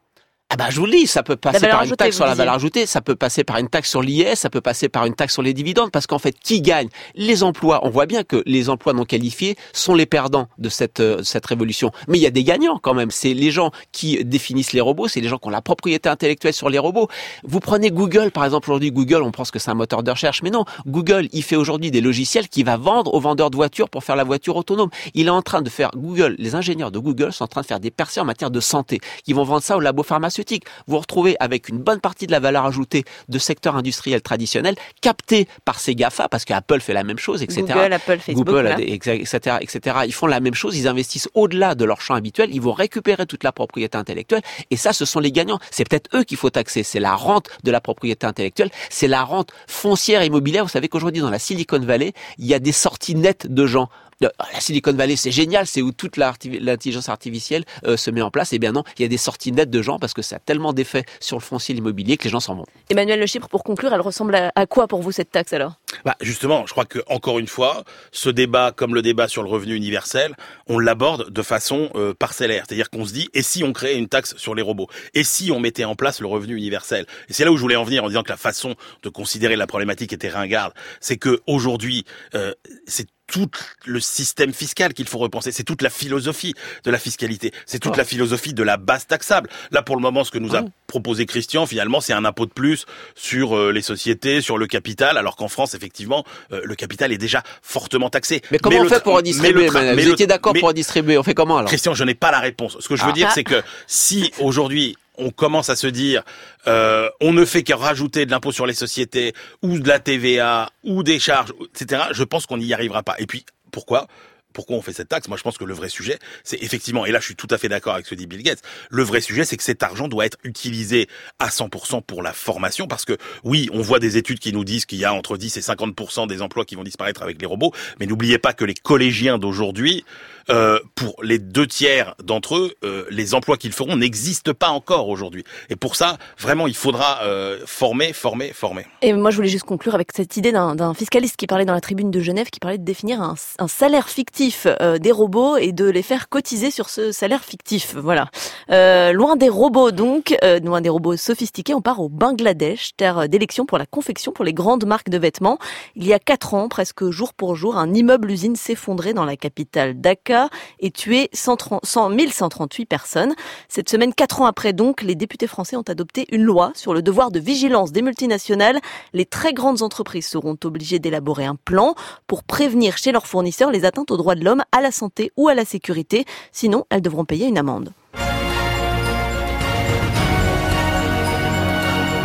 Bah 0.58 0.72
je 0.72 0.80
vous 0.80 0.88
le 0.88 0.92
dis, 0.94 1.06
ça 1.06 1.22
peut 1.22 1.36
passer 1.36 1.68
par 1.68 1.84
une 1.84 1.96
taxe 1.96 2.16
sur 2.16 2.26
la 2.26 2.34
valeur 2.34 2.56
ajoutée, 2.56 2.88
ça 2.88 3.00
peut 3.00 3.16
passer 3.16 3.44
par 3.44 3.58
une 3.58 3.70
taxe 3.70 3.92
sur 3.92 4.02
l'IS, 4.02 4.34
ça 4.34 4.50
peut 4.50 4.60
passer 4.60 4.90
par 4.90 5.06
une 5.06 5.14
taxe 5.14 5.34
sur 5.34 5.44
les 5.44 5.54
dividendes, 5.54 5.92
parce 5.92 6.08
qu'en 6.08 6.18
fait, 6.18 6.36
qui 6.40 6.62
gagne? 6.62 6.88
Les 7.14 7.44
emplois. 7.44 7.82
On 7.84 7.92
voit 7.92 8.08
bien 8.08 8.24
que 8.24 8.42
les 8.48 8.68
emplois 8.72 8.94
non 8.94 9.06
qualifiés 9.06 9.56
sont 9.72 9.94
les 9.94 10.08
perdants 10.08 10.48
de 10.58 10.70
cette 10.70 11.00
euh, 11.00 11.22
cette 11.22 11.46
révolution. 11.46 11.92
Mais 12.08 12.18
il 12.18 12.22
y 12.22 12.26
a 12.26 12.32
des 12.32 12.44
gagnants 12.44 12.80
quand 12.80 12.96
même. 12.96 13.12
C'est 13.12 13.36
les 13.36 13.52
gens 13.52 13.70
qui 13.92 14.26
définissent 14.26 14.74
les 14.74 14.82
robots, 14.82 15.08
c'est 15.08 15.22
les 15.22 15.28
gens 15.28 15.38
qui 15.38 15.48
ont 15.48 15.52
la 15.52 15.62
propriété 15.62 16.10
intellectuelle 16.10 16.54
sur 16.54 16.72
les 16.72 16.80
robots. 16.80 17.08
Vous 17.44 17.60
prenez 17.60 17.92
Google, 17.92 18.32
par 18.32 18.44
exemple 18.44 18.72
aujourd'hui, 18.72 18.92
Google, 18.92 19.22
on 19.22 19.32
pense 19.32 19.52
que 19.52 19.60
c'est 19.60 19.70
un 19.70 19.76
moteur 19.76 20.02
de 20.02 20.10
recherche, 20.10 20.42
mais 20.42 20.50
non. 20.50 20.66
Google, 20.88 21.28
il 21.34 21.44
fait 21.44 21.56
aujourd'hui 21.56 21.92
des 21.92 22.02
logiciels 22.02 22.48
qui 22.48 22.64
va 22.64 22.78
vendre 22.78 23.14
aux 23.14 23.20
vendeurs 23.20 23.52
de 23.52 23.56
voitures 23.56 23.90
pour 23.92 24.04
faire 24.04 24.16
la 24.16 24.24
voiture 24.24 24.56
autonome. 24.56 24.90
Il 25.14 25.28
est 25.28 25.30
en 25.30 25.44
train 25.44 25.62
de 25.62 25.70
faire 25.70 25.92
Google, 25.96 26.36
les 26.40 26.56
ingénieurs 26.56 26.90
de 26.90 26.98
Google 26.98 27.32
sont 27.32 27.44
en 27.44 27.48
train 27.48 27.62
de 27.62 27.68
faire 27.68 27.80
des 27.80 27.92
percées 27.92 28.22
en 28.22 28.26
matière 28.26 28.50
de 28.50 28.60
santé. 28.60 29.00
Ils 29.28 29.36
vont 29.36 29.44
vendre 29.44 29.62
ça 29.62 29.78
au 29.78 29.80
labo 29.80 30.02
pharmaceutique. 30.48 30.66
Vous 30.88 30.98
retrouvez 30.98 31.36
avec 31.40 31.70
une 31.70 31.80
bonne 31.80 32.00
partie 32.00 32.28
de 32.28 32.32
la 32.32 32.40
valeur 32.40 32.66
ajoutée 32.66 33.04
de 33.30 33.40
secteurs 33.40 33.76
industriels 33.76 34.22
traditionnels 34.22 34.76
captée 35.02 35.48
par 35.66 35.80
ces 35.80 35.96
GAFA, 35.96 36.30
parce 36.30 36.46
qu'Apple 36.46 36.80
fait 36.80 36.94
la 36.94 37.04
même 37.04 37.20
chose, 37.20 37.44
etc. 37.44 37.62
Google, 37.62 37.94
Apple, 37.94 38.20
Facebook. 38.20 38.46
Google, 38.46 38.76
etc., 38.80 39.58
etc. 39.62 39.98
Ils 40.06 40.14
font 40.14 40.28
la 40.28 40.40
même 40.40 40.54
chose, 40.54 40.78
ils 40.78 40.88
investissent 40.88 41.30
au-delà 41.34 41.76
de 41.76 41.86
leur 41.86 42.02
champ 42.02 42.16
habituel, 42.16 42.50
ils 42.54 42.62
vont 42.62 42.74
récupérer 42.74 43.26
toute 43.26 43.44
la 43.44 43.52
propriété 43.52 43.98
intellectuelle, 43.98 44.42
et 44.72 44.78
ça, 44.78 44.94
ce 44.94 45.06
sont 45.06 45.20
les 45.20 45.32
gagnants. 45.32 45.60
C'est 45.72 45.88
peut-être 45.88 46.10
eux 46.16 46.24
qu'il 46.24 46.38
faut 46.38 46.50
taxer. 46.50 46.84
C'est 46.84 47.00
la 47.00 47.16
rente 47.16 47.50
de 47.64 47.72
la 47.72 47.82
propriété 47.82 48.26
intellectuelle, 48.26 48.70
c'est 48.90 49.08
la 49.08 49.24
rente 49.24 49.52
foncière 49.68 50.24
immobilière. 50.24 50.64
Vous 50.64 50.70
savez 50.70 50.88
qu'aujourd'hui, 50.88 51.22
dans 51.22 51.30
la 51.30 51.40
Silicon 51.40 51.80
Valley, 51.80 52.14
il 52.38 52.46
y 52.46 52.54
a 52.54 52.60
des 52.60 52.72
sorties 52.72 53.16
nettes 53.16 53.48
de 53.48 53.66
gens. 53.66 53.90
De- 54.22 54.32
La 54.54 54.60
Silicon 54.60 54.94
Valley, 54.94 55.16
c'est 55.16 55.32
génial, 55.32 55.68
c'est 55.68 55.82
où 55.82 55.92
toute 55.92 56.18
l'intelligence 56.18 57.10
artificielle 57.10 57.66
euh, 57.86 57.98
se 57.98 58.10
met 58.10 58.22
en 58.22 58.32
place. 58.32 58.52
Eh 58.54 58.60
bien 58.60 58.72
non, 58.72 58.84
il 58.98 59.04
y 59.04 59.06
a 59.06 59.08
des 59.08 59.18
sorties 59.18 59.52
nettes 59.52 59.70
de 59.70 59.82
gens 59.82 60.00
parce 60.00 60.14
que 60.14 60.22
ça 60.22 60.38
a 60.38 60.40
tellement 60.40 60.74
d'effets 60.74 61.06
sur 61.20 61.38
le 61.38 61.42
foncier, 61.42 61.76
l'immobilier 61.76 62.18
que 62.18 62.24
les 62.24 62.30
gens 62.30 62.40
s'en 62.40 62.56
vont. 62.56 62.66
Emmanuel 62.90 63.20
Le 63.20 63.26
Chypre, 63.28 63.48
pour 63.48 63.64
conclure, 63.64 63.94
elle 63.94 64.02
ressemble 64.02 64.36
à, 64.36 64.52
à 64.56 64.66
quoi 64.66 64.88
pour 64.88 65.02
vous 65.02 65.12
cette 65.12 65.32
taxe 65.32 65.54
alors? 65.54 65.74
Bah, 66.04 66.16
justement, 66.22 66.66
je 66.66 66.72
crois 66.72 66.86
que 66.86 67.00
encore 67.08 67.38
une 67.40 67.48
fois, 67.48 67.84
ce 68.12 68.30
débat, 68.30 68.72
comme 68.72 68.96
le 68.96 69.02
débat 69.02 69.28
sur 69.28 69.44
le 69.44 69.50
revenu 69.50 69.76
universel, 69.76 70.36
on 70.68 70.80
l'aborde 70.80 71.30
de 71.30 71.42
façon 71.42 71.90
euh, 71.96 72.14
parcellaire. 72.14 72.64
C'est-à-dire 72.68 72.90
qu'on 72.90 73.06
se 73.06 73.14
dit, 73.14 73.30
et 73.34 73.44
si 73.44 73.64
on 73.64 73.72
créait 73.74 73.98
une 73.98 74.08
taxe 74.08 74.36
sur 74.38 74.56
les 74.56 74.62
robots? 74.62 74.88
Et 75.14 75.24
si 75.24 75.52
on 75.52 75.60
mettait 75.60 75.86
en 75.86 75.96
place 75.96 76.22
le 76.22 76.28
revenu 76.28 76.56
universel? 76.56 77.06
Et 77.30 77.34
c'est 77.34 77.46
là 77.46 77.52
où 77.52 77.58
je 77.58 77.62
voulais 77.62 77.76
en 77.76 77.84
venir 77.84 78.04
en 78.04 78.08
disant 78.08 78.24
que 78.24 78.30
la 78.30 78.38
façon 78.38 78.76
de 79.04 79.10
considérer 79.10 79.56
la 79.56 79.68
problématique 79.68 80.12
était 80.12 80.30
ringarde. 80.30 80.74
C'est 81.02 81.18
que 81.18 81.42
aujourd'hui, 81.48 82.06
euh, 82.36 82.54
c'est 82.88 83.08
tout 83.28 83.50
le 83.86 84.00
système 84.00 84.54
fiscal 84.54 84.94
qu'il 84.94 85.08
faut 85.08 85.18
repenser. 85.18 85.52
C'est 85.52 85.64
toute 85.64 85.82
la 85.82 85.90
philosophie 85.90 86.54
de 86.86 86.92
la 86.92 86.98
fiscalité. 86.98 87.52
C'est 87.66 87.80
toute 87.80 87.98
la 87.98 88.06
philosophie 88.06 88.54
de 88.54 88.64
la 88.64 88.78
base 88.78 89.06
taxable. 89.06 89.50
Là, 89.72 89.82
pour 89.82 89.96
le 89.98 90.02
moment, 90.02 90.24
ce 90.24 90.32
que 90.32 90.38
nous 90.40 90.56
a 90.56 90.64
proposé 90.88 91.26
Christian, 91.26 91.66
finalement, 91.66 92.00
c'est 92.00 92.14
un 92.14 92.24
impôt 92.24 92.46
de 92.46 92.52
plus 92.54 92.86
sur 93.16 93.58
euh, 93.58 93.72
les 93.72 93.82
sociétés, 93.82 94.40
sur 94.42 94.58
le 94.58 94.66
capital, 94.68 95.18
alors 95.18 95.36
qu'en 95.36 95.50
France, 95.50 95.74
effectivement, 95.74 96.24
euh, 96.54 96.62
le 96.64 96.76
capital 96.76 97.12
est 97.12 97.18
déjà 97.18 97.44
fortement 97.62 98.10
taxé. 98.10 98.42
Mais 98.52 98.60
comment 98.60 98.78
on 98.80 98.84
le 98.84 98.90
fait 98.90 99.04
pour 99.04 99.16
redistribuer 99.16 99.70
mais 99.74 99.96
mais 99.96 100.04
Vous 100.04 100.12
étiez 100.12 100.28
d'accord 100.28 100.54
mais- 100.54 100.60
pour 100.62 100.70
redistribuer 100.70 101.18
On 101.18 101.24
fait 101.24 101.34
comment 101.34 101.58
alors? 101.58 101.68
Christian, 101.68 101.94
je 101.94 102.04
n'ai 102.06 102.16
pas 102.16 102.32
la 102.32 102.40
réponse. 102.40 102.78
Ce 102.80 102.88
que 102.88 102.96
je 102.96 103.04
veux 103.04 103.10
Ah. 103.12 103.14
dire, 103.14 103.28
Ah. 103.30 103.34
c'est 103.36 103.44
que 103.44 103.62
si 103.88 104.32
aujourd'hui 104.40 104.96
on 105.18 105.32
commence 105.32 105.70
à 105.70 105.76
se 105.76 105.88
dire 105.88 106.24
euh, 106.68 107.10
on 107.22 107.34
ne 107.34 107.46
fait 107.46 107.64
que 107.64 107.74
rajouter 107.74 108.26
de 108.26 108.32
l'impôt 108.32 108.52
sur 108.52 108.66
les 108.66 108.74
sociétés 108.74 109.34
ou 109.62 109.80
de 109.80 109.88
la 109.88 110.00
TVA 110.00 110.70
ou 110.84 111.04
des 111.04 111.20
charges, 111.20 111.54
etc., 111.74 112.04
je 112.12 112.24
pense 112.24 112.46
qu'on 112.46 112.58
n'y 112.58 112.74
arrivera 112.74 113.04
pas. 113.04 113.16
Et 113.20 113.26
puis, 113.26 113.46
pourquoi? 113.72 114.08
Pourquoi 114.54 114.78
on 114.78 114.82
fait 114.82 114.94
cette 114.94 115.10
taxe? 115.10 115.28
Moi, 115.28 115.38
je 115.38 115.44
pense 115.44 115.58
que 115.60 115.66
le 115.66 115.74
vrai 115.76 115.88
sujet, 115.88 116.18
c'est 116.44 116.64
effectivement, 116.64 117.06
et 117.06 117.12
là, 117.12 117.20
je 117.20 117.26
suis 117.26 117.36
tout 117.36 117.48
à 117.52 117.60
fait 117.60 117.70
d'accord 117.70 117.94
avec 117.94 118.08
ce 118.08 118.12
que 118.12 118.16
dit 118.16 118.26
Bill 118.26 118.42
Gates. 118.42 118.64
Le 118.90 119.04
vrai 119.04 119.22
sujet, 119.22 119.46
c'est 119.46 119.56
que 119.56 119.62
cet 119.62 119.84
argent 119.84 120.08
doit 120.08 120.26
être 120.26 120.40
utilisé 120.44 121.08
à 121.38 121.50
100% 121.50 122.02
pour 122.02 122.24
la 122.24 122.34
formation, 122.34 122.88
parce 122.88 123.06
que 123.06 123.18
oui, 123.44 123.70
on 123.72 123.82
voit 123.82 124.00
des 124.00 124.18
études 124.18 124.40
qui 124.40 124.54
nous 124.54 124.64
disent 124.64 124.86
qu'il 124.86 124.98
y 124.98 125.06
a 125.06 125.14
entre 125.14 125.38
10 125.38 125.58
et 125.58 125.60
50% 125.60 126.28
des 126.28 126.42
emplois 126.42 126.66
qui 126.66 126.74
vont 126.74 126.84
disparaître 126.84 127.22
avec 127.22 127.40
les 127.40 127.46
robots, 127.46 127.72
mais 128.00 128.08
n'oubliez 128.08 128.40
pas 128.40 128.54
que 128.54 128.66
les 128.66 128.74
collégiens 128.74 129.38
d'aujourd'hui, 129.38 130.04
euh, 130.50 130.80
pour 130.96 131.22
les 131.24 131.40
deux 131.40 131.68
tiers 131.68 132.16
d'entre 132.24 132.58
eux, 132.58 132.74
euh, 132.84 133.06
les 133.10 133.34
emplois 133.34 133.58
qu'ils 133.58 133.74
feront 133.74 133.96
n'existent 133.96 134.54
pas 134.54 134.70
encore 134.70 135.10
aujourd'hui. 135.10 135.44
Et 135.70 135.76
pour 135.76 135.96
ça, 135.96 136.18
vraiment, 136.40 136.68
il 136.68 136.76
faudra 136.76 137.20
euh, 137.24 137.60
former, 137.66 138.14
former, 138.14 138.54
former. 138.54 138.86
Et 139.02 139.14
moi, 139.14 139.32
je 139.32 139.36
voulais 139.36 139.50
juste 139.50 139.66
conclure 139.66 139.96
avec 139.96 140.10
cette 140.16 140.38
idée 140.38 140.52
d'un 140.52 140.94
fiscaliste 140.94 141.36
qui 141.36 141.48
parlait 141.48 141.66
dans 141.66 141.74
la 141.74 141.82
tribune 141.82 142.12
de 142.12 142.20
Genève, 142.20 142.50
qui 142.50 142.60
parlait 142.60 142.78
de 142.78 142.84
définir 142.84 143.22
un, 143.22 143.36
un 143.60 143.68
salaire 143.68 144.10
fictif 144.10 144.68
euh, 144.82 144.98
des 144.98 145.12
robots 145.12 145.58
et 145.58 145.72
de 145.72 145.86
les 145.86 146.02
faire 146.02 146.30
cotiser 146.30 146.72
sur 146.72 146.90
ce 146.90 147.12
salaire 147.12 147.44
fictif. 147.44 147.96
Voilà. 147.96 148.30
Euh, 148.72 149.12
loin 149.12 149.36
des 149.36 149.50
robots, 149.50 149.92
donc, 149.92 150.36
euh, 150.44 150.60
loin 150.60 150.82
des 150.82 150.90
robots 150.90 151.18
sophistiqués, 151.18 151.74
on 151.74 151.82
part 151.82 152.00
au 152.00 152.10
Bangladesh, 152.10 152.92
terre 152.96 153.30
d'élection 153.30 153.66
pour 153.66 153.78
la 153.78 153.86
confection 153.86 154.32
pour 154.32 154.46
les 154.46 154.54
grandes 154.54 154.86
marques 154.86 155.10
de 155.10 155.18
vêtements. 155.18 155.60
Il 155.96 156.06
y 156.06 156.14
a 156.14 156.20
quatre 156.20 156.54
ans, 156.54 156.68
presque 156.70 157.10
jour 157.10 157.34
pour 157.34 157.56
jour, 157.56 157.78
un 157.78 157.94
immeuble-usine 157.94 158.56
s'effondrait 158.56 159.14
dans 159.14 159.26
la 159.26 159.38
capitale 159.38 160.00
Dhaka 160.37 160.49
et 160.81 160.91
tué 160.91 161.31
130 161.33 161.81
100 161.85 162.11
1138 162.11 162.85
personnes. 162.87 163.35
Cette 163.69 163.89
semaine, 163.89 164.13
quatre 164.15 164.41
ans 164.41 164.47
après 164.47 164.73
donc, 164.73 165.03
les 165.03 165.15
députés 165.15 165.47
français 165.47 165.77
ont 165.77 165.83
adopté 165.83 166.27
une 166.33 166.43
loi 166.43 166.73
sur 166.75 166.95
le 166.95 167.03
devoir 167.03 167.31
de 167.31 167.41
vigilance 167.41 167.93
des 167.93 168.03
multinationales. 168.03 168.79
Les 169.13 169.25
très 169.25 169.53
grandes 169.53 169.83
entreprises 169.83 170.27
seront 170.27 170.57
obligées 170.65 170.99
d'élaborer 170.99 171.45
un 171.45 171.57
plan 171.57 171.95
pour 172.27 172.45
prévenir 172.45 172.99
chez 172.99 173.13
leurs 173.13 173.27
fournisseurs 173.27 173.71
les 173.71 173.85
atteintes 173.85 174.11
aux 174.11 174.17
droits 174.17 174.35
de 174.35 174.45
l'homme, 174.45 174.63
à 174.73 174.81
la 174.81 174.91
santé 174.91 175.33
ou 175.37 175.49
à 175.49 175.55
la 175.55 175.65
sécurité. 175.65 176.25
Sinon, 176.53 176.85
elles 176.91 177.03
devront 177.03 177.25
payer 177.25 177.47
une 177.47 177.59
amende. 177.59 177.93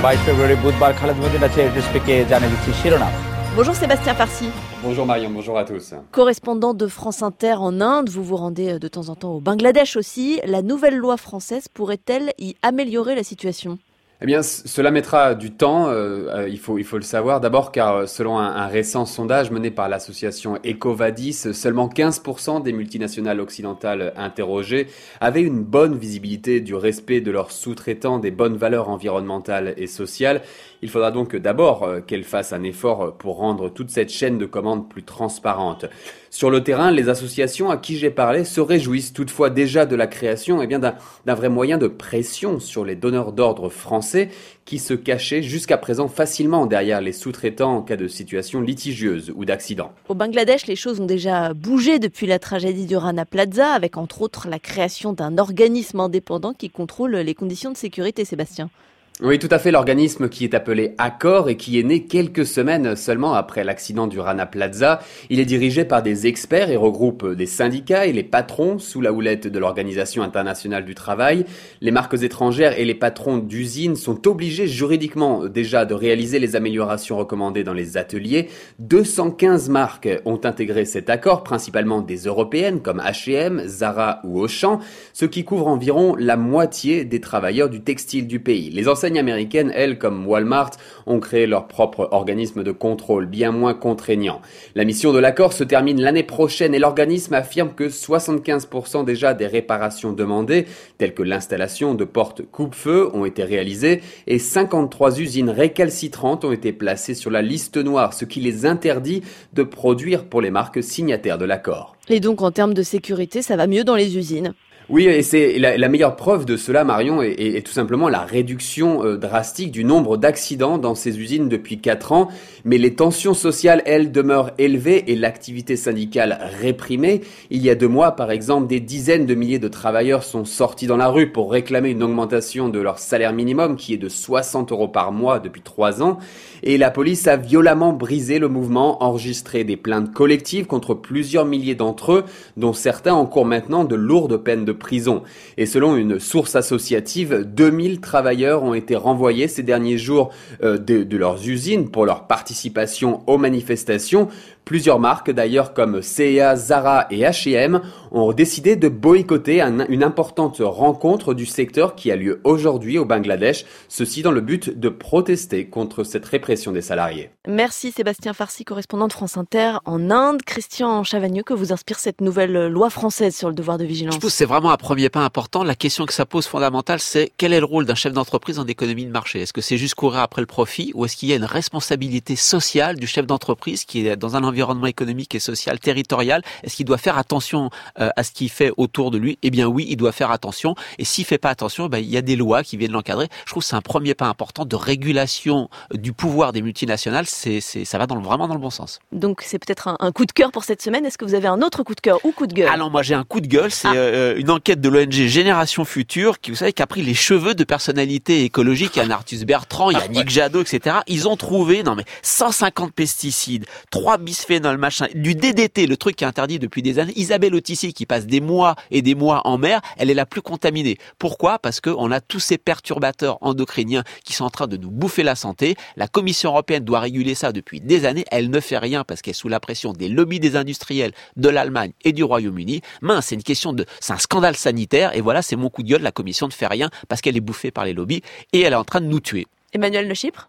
বাইশ 0.03 0.21
ফেব্রুয়ারি 0.25 0.55
বুধবার 0.63 0.91
Khaled 0.99 1.17
Medina 1.23 1.47
chair 1.55 1.83
স্পিকে 1.87 2.15
জানিয়ে 2.31 2.51
দিচ্ছি 2.53 2.71
শিরোনাম 2.81 3.13
Bonjour 3.54 3.74
Sébastien 3.74 4.14
Farsi. 4.14 4.46
Bonjour 4.82 5.04
Marion, 5.04 5.28
bonjour 5.28 5.58
à 5.58 5.64
tous. 5.64 5.92
Correspondant 6.10 6.72
de 6.72 6.86
France 6.86 7.22
Inter 7.22 7.56
en 7.58 7.82
Inde, 7.82 8.08
vous 8.08 8.24
vous 8.24 8.36
rendez 8.36 8.72
euh, 8.72 8.78
de 8.78 8.88
temps 8.88 9.10
en 9.10 9.14
temps 9.14 9.34
au 9.34 9.40
Bangladesh 9.40 9.96
aussi. 9.96 10.40
La 10.46 10.62
nouvelle 10.62 10.96
loi 10.96 11.18
française 11.18 11.68
pourrait-elle 11.68 12.32
y 12.38 12.56
améliorer 12.62 13.14
la 13.14 13.22
situation? 13.22 13.78
Eh 14.22 14.26
bien, 14.26 14.42
cela 14.44 14.92
mettra 14.92 15.34
du 15.34 15.50
temps, 15.50 15.88
euh, 15.88 16.28
euh, 16.28 16.48
il, 16.48 16.60
faut, 16.60 16.78
il 16.78 16.84
faut 16.84 16.96
le 16.96 17.02
savoir. 17.02 17.40
D'abord 17.40 17.72
car 17.72 17.96
euh, 17.96 18.06
selon 18.06 18.38
un, 18.38 18.54
un 18.54 18.68
récent 18.68 19.04
sondage 19.04 19.50
mené 19.50 19.72
par 19.72 19.88
l'association 19.88 20.60
Ecovadis, 20.64 21.52
seulement 21.52 21.88
15% 21.88 22.62
des 22.62 22.72
multinationales 22.72 23.40
occidentales 23.40 24.12
interrogées 24.16 24.86
avaient 25.20 25.42
une 25.42 25.64
bonne 25.64 25.98
visibilité 25.98 26.60
du 26.60 26.76
respect 26.76 27.20
de 27.20 27.32
leurs 27.32 27.50
sous-traitants 27.50 28.20
des 28.20 28.30
bonnes 28.30 28.56
valeurs 28.56 28.90
environnementales 28.90 29.74
et 29.76 29.88
sociales. 29.88 30.42
Il 30.82 30.88
faudra 30.88 31.10
donc 31.10 31.34
d'abord 31.34 31.82
euh, 31.82 32.00
qu'elles 32.00 32.22
fassent 32.22 32.52
un 32.52 32.62
effort 32.62 33.16
pour 33.16 33.38
rendre 33.38 33.70
toute 33.70 33.90
cette 33.90 34.10
chaîne 34.10 34.38
de 34.38 34.46
commandes 34.46 34.88
plus 34.88 35.02
transparente. 35.02 35.86
Sur 36.34 36.48
le 36.48 36.64
terrain, 36.64 36.90
les 36.90 37.10
associations 37.10 37.68
à 37.68 37.76
qui 37.76 37.98
j'ai 37.98 38.08
parlé 38.08 38.46
se 38.46 38.62
réjouissent 38.62 39.12
toutefois 39.12 39.50
déjà 39.50 39.84
de 39.84 39.94
la 39.94 40.06
création 40.06 40.62
eh 40.62 40.66
bien, 40.66 40.78
d'un 40.78 40.94
d'un 41.26 41.34
vrai 41.34 41.50
moyen 41.50 41.76
de 41.76 41.88
pression 41.88 42.58
sur 42.58 42.86
les 42.86 42.96
donneurs 42.96 43.32
d'ordre 43.32 43.68
français 43.68 44.30
qui 44.64 44.78
se 44.78 44.94
cachaient 44.94 45.42
jusqu'à 45.42 45.76
présent 45.76 46.08
facilement 46.08 46.64
derrière 46.64 47.02
les 47.02 47.12
sous-traitants 47.12 47.76
en 47.76 47.82
cas 47.82 47.98
de 47.98 48.08
situation 48.08 48.62
litigieuse 48.62 49.30
ou 49.36 49.44
d'accident. 49.44 49.92
Au 50.08 50.14
Bangladesh, 50.14 50.66
les 50.66 50.74
choses 50.74 51.00
ont 51.00 51.06
déjà 51.06 51.52
bougé 51.52 51.98
depuis 51.98 52.26
la 52.26 52.38
tragédie 52.38 52.86
du 52.86 52.96
Rana 52.96 53.26
Plaza, 53.26 53.68
avec 53.68 53.98
entre 53.98 54.22
autres 54.22 54.48
la 54.48 54.58
création 54.58 55.12
d'un 55.12 55.36
organisme 55.36 56.00
indépendant 56.00 56.54
qui 56.54 56.70
contrôle 56.70 57.14
les 57.14 57.34
conditions 57.34 57.72
de 57.72 57.76
sécurité, 57.76 58.24
Sébastien. 58.24 58.70
Oui, 59.20 59.38
tout 59.38 59.48
à 59.50 59.58
fait, 59.58 59.70
l'organisme 59.70 60.30
qui 60.30 60.42
est 60.42 60.54
appelé 60.54 60.94
Accor 60.96 61.50
et 61.50 61.56
qui 61.58 61.78
est 61.78 61.82
né 61.82 62.04
quelques 62.06 62.46
semaines 62.46 62.96
seulement 62.96 63.34
après 63.34 63.62
l'accident 63.62 64.06
du 64.06 64.18
Rana 64.18 64.46
Plaza. 64.46 65.00
Il 65.28 65.38
est 65.38 65.44
dirigé 65.44 65.84
par 65.84 66.02
des 66.02 66.26
experts 66.26 66.70
et 66.70 66.76
regroupe 66.76 67.34
des 67.34 67.46
syndicats 67.46 68.06
et 68.06 68.12
les 68.12 68.24
patrons 68.24 68.78
sous 68.78 69.02
la 69.02 69.12
houlette 69.12 69.46
de 69.46 69.58
l'Organisation 69.58 70.22
internationale 70.22 70.86
du 70.86 70.94
travail. 70.94 71.44
Les 71.82 71.90
marques 71.90 72.20
étrangères 72.22 72.78
et 72.80 72.86
les 72.86 72.94
patrons 72.94 73.36
d'usines 73.36 73.96
sont 73.96 74.26
obligés 74.26 74.66
juridiquement 74.66 75.46
déjà 75.46 75.84
de 75.84 75.94
réaliser 75.94 76.38
les 76.38 76.56
améliorations 76.56 77.18
recommandées 77.18 77.64
dans 77.64 77.74
les 77.74 77.98
ateliers. 77.98 78.48
215 78.78 79.68
marques 79.68 80.08
ont 80.24 80.40
intégré 80.42 80.86
cet 80.86 81.10
accord, 81.10 81.44
principalement 81.44 82.00
des 82.00 82.16
européennes 82.24 82.80
comme 82.80 82.98
H&M, 82.98 83.62
Zara 83.66 84.20
ou 84.24 84.40
Auchan, 84.40 84.80
ce 85.12 85.26
qui 85.26 85.44
couvre 85.44 85.68
environ 85.68 86.16
la 86.16 86.38
moitié 86.38 87.04
des 87.04 87.20
travailleurs 87.20 87.68
du 87.68 87.82
textile 87.82 88.26
du 88.26 88.40
pays. 88.40 88.70
Enseignes 89.02 89.18
américaines, 89.18 89.72
elles, 89.74 89.98
comme 89.98 90.28
Walmart, 90.28 90.70
ont 91.06 91.18
créé 91.18 91.48
leur 91.48 91.66
propre 91.66 92.08
organisme 92.12 92.62
de 92.62 92.70
contrôle, 92.70 93.26
bien 93.26 93.50
moins 93.50 93.74
contraignant. 93.74 94.40
La 94.76 94.84
mission 94.84 95.12
de 95.12 95.18
l'accord 95.18 95.52
se 95.52 95.64
termine 95.64 96.00
l'année 96.00 96.22
prochaine 96.22 96.72
et 96.72 96.78
l'organisme 96.78 97.34
affirme 97.34 97.72
que 97.74 97.88
75% 97.88 99.04
déjà 99.04 99.34
des 99.34 99.48
réparations 99.48 100.12
demandées, 100.12 100.66
telles 100.98 101.14
que 101.14 101.24
l'installation 101.24 101.94
de 101.94 102.04
portes 102.04 102.42
coupe-feu, 102.48 103.10
ont 103.12 103.24
été 103.24 103.42
réalisées 103.42 104.02
et 104.28 104.38
53 104.38 105.18
usines 105.18 105.50
récalcitrantes 105.50 106.44
ont 106.44 106.52
été 106.52 106.72
placées 106.72 107.16
sur 107.16 107.32
la 107.32 107.42
liste 107.42 107.78
noire, 107.78 108.14
ce 108.14 108.24
qui 108.24 108.38
les 108.38 108.66
interdit 108.66 109.22
de 109.52 109.64
produire 109.64 110.26
pour 110.26 110.40
les 110.40 110.52
marques 110.52 110.80
signataires 110.80 111.38
de 111.38 111.44
l'accord. 111.44 111.96
Et 112.08 112.20
donc, 112.20 112.40
en 112.40 112.52
termes 112.52 112.74
de 112.74 112.82
sécurité, 112.84 113.42
ça 113.42 113.56
va 113.56 113.66
mieux 113.66 113.82
dans 113.82 113.96
les 113.96 114.16
usines? 114.16 114.54
Oui, 114.88 115.04
et 115.04 115.22
c'est 115.22 115.58
la, 115.58 115.88
meilleure 115.88 116.16
preuve 116.16 116.44
de 116.44 116.56
cela, 116.56 116.82
Marion, 116.82 117.22
est 117.22 117.64
tout 117.64 117.72
simplement 117.72 118.08
la 118.08 118.20
réduction 118.20 119.04
euh, 119.04 119.16
drastique 119.16 119.70
du 119.70 119.84
nombre 119.84 120.16
d'accidents 120.16 120.76
dans 120.76 120.96
ces 120.96 121.20
usines 121.20 121.48
depuis 121.48 121.78
4 121.78 122.12
ans. 122.12 122.28
Mais 122.64 122.78
les 122.78 122.94
tensions 122.94 123.32
sociales, 123.32 123.82
elles, 123.86 124.10
demeurent 124.10 124.50
élevées 124.58 125.04
et 125.06 125.14
l'activité 125.14 125.76
syndicale 125.76 126.38
réprimée. 126.60 127.20
Il 127.50 127.62
y 127.62 127.70
a 127.70 127.76
deux 127.76 127.88
mois, 127.88 128.12
par 128.12 128.32
exemple, 128.32 128.66
des 128.66 128.80
dizaines 128.80 129.24
de 129.24 129.34
milliers 129.36 129.60
de 129.60 129.68
travailleurs 129.68 130.24
sont 130.24 130.44
sortis 130.44 130.88
dans 130.88 130.96
la 130.96 131.08
rue 131.08 131.30
pour 131.30 131.52
réclamer 131.52 131.90
une 131.90 132.02
augmentation 132.02 132.68
de 132.68 132.80
leur 132.80 132.98
salaire 132.98 133.32
minimum, 133.32 133.76
qui 133.76 133.94
est 133.94 133.98
de 133.98 134.08
60 134.08 134.72
euros 134.72 134.88
par 134.88 135.12
mois 135.12 135.38
depuis 135.38 135.62
3 135.62 136.02
ans. 136.02 136.18
Et 136.64 136.76
la 136.76 136.90
police 136.90 137.28
a 137.28 137.36
violemment 137.36 137.92
brisé 137.92 138.40
le 138.40 138.48
mouvement, 138.48 139.02
enregistré 139.02 139.62
des 139.62 139.76
plaintes 139.76 140.12
collectives 140.12 140.66
contre 140.66 140.94
plusieurs 140.94 141.44
milliers 141.44 141.76
d'entre 141.76 142.12
eux, 142.12 142.24
dont 142.56 142.72
certains 142.72 143.14
encourent 143.14 143.46
maintenant 143.46 143.84
de 143.84 143.94
lourdes 143.94 144.36
peines 144.36 144.64
de 144.64 144.71
prison. 144.72 145.22
Et 145.56 145.66
selon 145.66 145.96
une 145.96 146.18
source 146.18 146.56
associative, 146.56 147.44
2000 147.46 148.00
travailleurs 148.00 148.62
ont 148.62 148.74
été 148.74 148.96
renvoyés 148.96 149.48
ces 149.48 149.62
derniers 149.62 149.98
jours 149.98 150.30
euh, 150.62 150.78
de, 150.78 151.02
de 151.02 151.16
leurs 151.16 151.48
usines 151.48 151.90
pour 151.90 152.06
leur 152.06 152.26
participation 152.26 153.22
aux 153.26 153.38
manifestations. 153.38 154.28
Plusieurs 154.64 155.00
marques 155.00 155.30
d'ailleurs 155.30 155.74
comme 155.74 156.02
CA, 156.02 156.54
Zara 156.56 157.06
et 157.10 157.20
H&M 157.22 157.80
ont 158.12 158.32
décidé 158.32 158.76
de 158.76 158.88
boycotter 158.88 159.60
un- 159.60 159.86
une 159.88 160.04
importante 160.04 160.58
rencontre 160.60 161.34
du 161.34 161.46
secteur 161.46 161.94
qui 161.94 162.10
a 162.12 162.16
lieu 162.16 162.40
aujourd'hui 162.44 162.98
au 162.98 163.04
Bangladesh, 163.04 163.64
ceci 163.88 164.22
dans 164.22 164.30
le 164.30 164.40
but 164.40 164.78
de 164.78 164.88
protester 164.88 165.66
contre 165.66 166.04
cette 166.04 166.24
répression 166.26 166.70
des 166.72 166.80
salariés. 166.82 167.30
Merci 167.48 167.90
Sébastien 167.90 168.32
Farsi, 168.34 168.64
correspondant 168.64 169.08
de 169.08 169.12
France 169.12 169.36
Inter 169.36 169.78
en 169.84 170.10
Inde. 170.10 170.42
Christian 170.46 171.02
Chavagneux, 171.02 171.42
que 171.42 171.54
vous 171.54 171.72
inspire 171.72 171.98
cette 171.98 172.20
nouvelle 172.20 172.68
loi 172.68 172.88
française 172.88 173.34
sur 173.36 173.48
le 173.48 173.54
devoir 173.54 173.78
de 173.78 173.84
vigilance 173.84 174.14
Je 174.14 174.20
trouve 174.20 174.30
que 174.30 174.36
c'est 174.36 174.44
vraiment 174.44 174.70
un 174.70 174.76
premier 174.76 175.08
pas 175.08 175.20
important. 175.24 175.64
La 175.64 175.74
question 175.74 176.06
que 176.06 176.12
ça 176.14 176.24
pose 176.24 176.46
fondamentale, 176.46 177.00
c'est 177.00 177.32
quel 177.36 177.52
est 177.52 177.60
le 177.60 177.66
rôle 177.66 177.84
d'un 177.84 177.94
chef 177.96 178.12
d'entreprise 178.12 178.58
en 178.60 178.66
économie 178.66 179.06
de 179.06 179.10
marché? 179.10 179.40
Est-ce 179.40 179.52
que 179.52 179.60
c'est 179.60 179.76
juste 179.76 179.94
courir 179.96 180.20
après 180.20 180.40
le 180.40 180.46
profit 180.46 180.92
ou 180.94 181.04
est-ce 181.04 181.16
qu'il 181.16 181.28
y 181.30 181.32
a 181.32 181.36
une 181.36 181.44
responsabilité 181.44 182.36
sociale 182.36 182.96
du 182.96 183.06
chef 183.08 183.26
d'entreprise 183.26 183.84
qui 183.84 184.06
est 184.06 184.16
dans 184.16 184.36
un 184.36 184.44
environnement 184.52 184.86
économique 184.86 185.34
et 185.34 185.40
social 185.40 185.78
territorial 185.80 186.42
Est-ce 186.62 186.76
qu'il 186.76 186.86
doit 186.86 186.98
faire 186.98 187.18
attention 187.18 187.70
euh, 187.98 188.10
à 188.16 188.22
ce 188.22 188.32
qu'il 188.32 188.50
fait 188.50 188.70
autour 188.76 189.10
de 189.10 189.18
lui? 189.18 189.38
Eh 189.42 189.50
bien 189.50 189.66
oui, 189.66 189.86
il 189.88 189.96
doit 189.96 190.12
faire 190.12 190.30
attention. 190.30 190.74
Et 190.98 191.04
s'il 191.04 191.24
fait 191.24 191.38
pas 191.38 191.50
attention, 191.50 191.88
ben, 191.88 191.98
il 191.98 192.10
y 192.10 192.16
a 192.16 192.22
des 192.22 192.36
lois 192.36 192.62
qui 192.62 192.76
viennent 192.76 192.92
l'encadrer. 192.92 193.28
Je 193.46 193.50
trouve 193.50 193.62
que 193.62 193.68
c'est 193.68 193.76
un 193.76 193.80
premier 193.80 194.14
pas 194.14 194.26
important 194.26 194.64
de 194.64 194.76
régulation 194.76 195.68
du 195.92 196.12
pouvoir 196.12 196.52
des 196.52 196.62
multinationales. 196.62 197.26
C'est, 197.26 197.60
c'est, 197.60 197.84
ça 197.84 197.98
va 197.98 198.06
dans 198.06 198.16
le, 198.16 198.22
vraiment 198.22 198.48
dans 198.48 198.54
le 198.54 198.60
bon 198.60 198.70
sens. 198.70 199.00
Donc 199.10 199.42
c'est 199.44 199.58
peut-être 199.58 199.88
un, 199.88 199.96
un 200.00 200.12
coup 200.12 200.26
de 200.26 200.32
cœur 200.32 200.52
pour 200.52 200.64
cette 200.64 200.82
semaine. 200.82 201.04
Est-ce 201.04 201.18
que 201.18 201.24
vous 201.24 201.34
avez 201.34 201.48
un 201.48 201.62
autre 201.62 201.82
coup 201.82 201.94
de 201.94 202.00
cœur 202.00 202.18
ou 202.24 202.32
coup 202.32 202.46
de 202.46 202.54
gueule? 202.54 202.68
Alors 202.68 202.90
moi 202.90 203.02
j'ai 203.02 203.14
un 203.14 203.24
coup 203.24 203.40
de 203.40 203.46
gueule. 203.46 203.70
C'est 203.70 203.88
euh, 203.88 204.36
une 204.36 204.50
enquête 204.50 204.80
de 204.80 204.88
l'ONG 204.88 205.12
Génération 205.12 205.84
Future 205.84 206.40
qui, 206.40 206.50
vous 206.50 206.56
savez, 206.56 206.72
qui 206.72 206.82
a 206.82 206.86
pris 206.86 207.02
les 207.02 207.14
cheveux 207.14 207.54
de 207.54 207.64
personnalités 207.64 208.44
écologiques. 208.44 208.96
Il 208.96 209.06
y 209.06 209.10
a 209.10 209.14
Artus 209.14 209.44
Bertrand, 209.44 209.90
il 209.90 209.98
y 209.98 210.00
a 210.00 210.08
Nick 210.08 210.28
Jadot, 210.28 210.62
etc. 210.62 210.96
Ils 211.06 211.28
ont 211.28 211.36
trouvé, 211.36 211.82
non 211.82 211.94
mais 211.94 212.04
150 212.22 212.92
pesticides, 212.92 213.66
3 213.90 214.18
bisphénols, 214.42 214.76
machin, 214.76 215.06
du 215.14 215.34
DDT, 215.34 215.86
le 215.86 215.96
truc 215.96 216.16
qui 216.16 216.24
est 216.24 216.26
interdit 216.26 216.58
depuis 216.58 216.82
des 216.82 216.98
années. 216.98 217.12
Isabelle 217.14 217.54
Autissier 217.54 217.92
qui 217.92 218.06
passe 218.06 218.26
des 218.26 218.40
mois 218.40 218.74
et 218.90 219.00
des 219.00 219.14
mois 219.14 219.46
en 219.46 219.56
mer, 219.56 219.80
elle 219.96 220.10
est 220.10 220.14
la 220.14 220.26
plus 220.26 220.42
contaminée. 220.42 220.98
Pourquoi? 221.18 221.60
Parce 221.60 221.80
qu'on 221.80 222.10
a 222.10 222.20
tous 222.20 222.40
ces 222.40 222.58
perturbateurs 222.58 223.38
endocriniens 223.40 224.02
qui 224.24 224.32
sont 224.32 224.44
en 224.44 224.50
train 224.50 224.66
de 224.66 224.76
nous 224.76 224.90
bouffer 224.90 225.22
la 225.22 225.36
santé. 225.36 225.76
La 225.96 226.08
Commission 226.08 226.50
européenne 226.50 226.84
doit 226.84 227.00
réguler 227.00 227.36
ça 227.36 227.52
depuis 227.52 227.80
des 227.80 228.04
années. 228.04 228.24
Elle 228.32 228.50
ne 228.50 228.58
fait 228.58 228.78
rien 228.78 229.04
parce 229.04 229.22
qu'elle 229.22 229.32
est 229.32 229.34
sous 229.34 229.48
la 229.48 229.60
pression 229.60 229.92
des 229.92 230.08
lobbies 230.08 230.40
des 230.40 230.56
industriels 230.56 231.12
de 231.36 231.48
l'Allemagne 231.48 231.92
et 232.04 232.12
du 232.12 232.24
Royaume-Uni. 232.24 232.80
Mince, 233.00 233.26
c'est 233.26 233.36
une 233.36 233.44
question 233.44 233.72
de, 233.72 233.86
c'est 234.00 234.12
un 234.12 234.18
scandale 234.18 234.56
sanitaire. 234.56 235.16
Et 235.16 235.20
voilà, 235.20 235.42
c'est 235.42 235.56
mon 235.56 235.70
coup 235.70 235.84
de 235.84 235.88
gueule. 235.88 236.02
La 236.02 236.12
Commission 236.12 236.48
ne 236.48 236.52
fait 236.52 236.66
rien 236.66 236.90
parce 237.08 237.20
qu'elle 237.20 237.36
est 237.36 237.40
bouffée 237.40 237.70
par 237.70 237.84
les 237.84 237.92
lobbies 237.92 238.22
et 238.52 238.62
elle 238.62 238.72
est 238.72 238.76
en 238.76 238.84
train 238.84 239.00
de 239.00 239.06
nous 239.06 239.20
tuer. 239.20 239.46
Emmanuel 239.72 240.08
Le 240.08 240.14
Chypre 240.14 240.48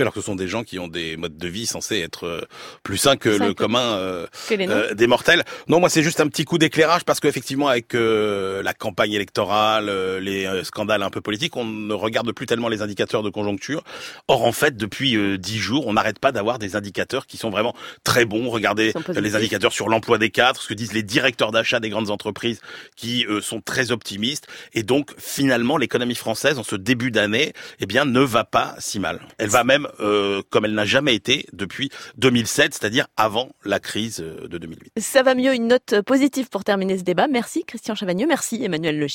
alors 0.00 0.14
que 0.14 0.20
ce 0.20 0.26
sont 0.26 0.36
des 0.36 0.48
gens 0.48 0.64
qui 0.64 0.78
ont 0.78 0.88
des 0.88 1.18
modes 1.18 1.36
de 1.36 1.48
vie 1.48 1.66
censés 1.66 2.00
être 2.00 2.26
euh, 2.26 2.40
plus 2.82 2.96
sains 2.96 3.16
que 3.16 3.28
le 3.28 3.52
commun 3.52 3.92
euh, 3.92 4.26
euh, 4.50 4.94
des 4.94 5.06
mortels. 5.06 5.44
Non, 5.68 5.80
moi 5.80 5.90
c'est 5.90 6.02
juste 6.02 6.20
un 6.20 6.28
petit 6.28 6.46
coup 6.46 6.56
d'éclairage 6.56 7.04
parce 7.04 7.20
qu'effectivement 7.20 7.68
avec 7.68 7.94
euh, 7.94 8.62
la 8.62 8.72
campagne 8.72 9.12
électorale, 9.12 9.90
euh, 9.90 10.18
les 10.18 10.46
euh, 10.46 10.64
scandales 10.64 11.02
un 11.02 11.10
peu 11.10 11.20
politiques, 11.20 11.58
on 11.58 11.66
ne 11.66 11.92
regarde 11.92 12.32
plus 12.32 12.46
tellement 12.46 12.68
les 12.68 12.80
indicateurs 12.80 13.22
de 13.22 13.28
conjoncture. 13.28 13.84
Or 14.28 14.46
en 14.46 14.52
fait, 14.52 14.78
depuis 14.78 15.14
euh, 15.14 15.36
dix 15.36 15.58
jours, 15.58 15.86
on 15.86 15.92
n'arrête 15.92 16.18
pas 16.18 16.32
d'avoir 16.32 16.58
des 16.58 16.74
indicateurs 16.74 17.26
qui 17.26 17.36
sont 17.36 17.50
vraiment 17.50 17.74
très 18.02 18.24
bons. 18.24 18.48
Regardez 18.48 18.94
les 19.14 19.36
indicateurs 19.36 19.72
sur 19.72 19.90
l'emploi 19.90 20.16
des 20.16 20.30
cadres, 20.30 20.58
ce 20.58 20.68
que 20.68 20.74
disent 20.74 20.94
les 20.94 21.02
directeurs 21.02 21.52
d'achat 21.52 21.80
des 21.80 21.90
grandes 21.90 22.08
entreprises 22.08 22.62
qui 22.96 23.26
euh, 23.26 23.42
sont 23.42 23.60
très 23.60 23.90
optimistes. 23.90 24.46
Et 24.72 24.84
donc 24.84 25.10
finalement, 25.18 25.76
l'économie 25.76 26.14
française 26.14 26.58
en 26.58 26.62
ce 26.62 26.76
début 26.76 27.10
d'année, 27.10 27.52
eh 27.78 27.84
bien, 27.84 28.06
ne 28.06 28.20
va 28.20 28.44
pas 28.44 28.74
si 28.78 28.98
mal. 28.98 29.20
Elle 29.36 29.50
va 29.50 29.64
même 29.64 29.81
euh, 30.00 30.42
comme 30.50 30.64
elle 30.64 30.74
n'a 30.74 30.84
jamais 30.84 31.14
été 31.14 31.46
depuis 31.52 31.90
2007, 32.18 32.74
c'est-à-dire 32.74 33.06
avant 33.16 33.50
la 33.64 33.80
crise 33.80 34.20
euh, 34.20 34.48
de 34.48 34.58
2008. 34.58 34.92
Ça 34.98 35.22
va 35.22 35.34
mieux, 35.34 35.54
une 35.54 35.68
note 35.68 36.00
positive 36.02 36.48
pour 36.48 36.64
terminer 36.64 36.98
ce 36.98 37.04
débat. 37.04 37.28
Merci 37.28 37.64
Christian 37.64 37.94
Chavagneux, 37.94 38.26
merci 38.26 38.62
Emmanuel 38.62 38.98
Le. 38.98 39.08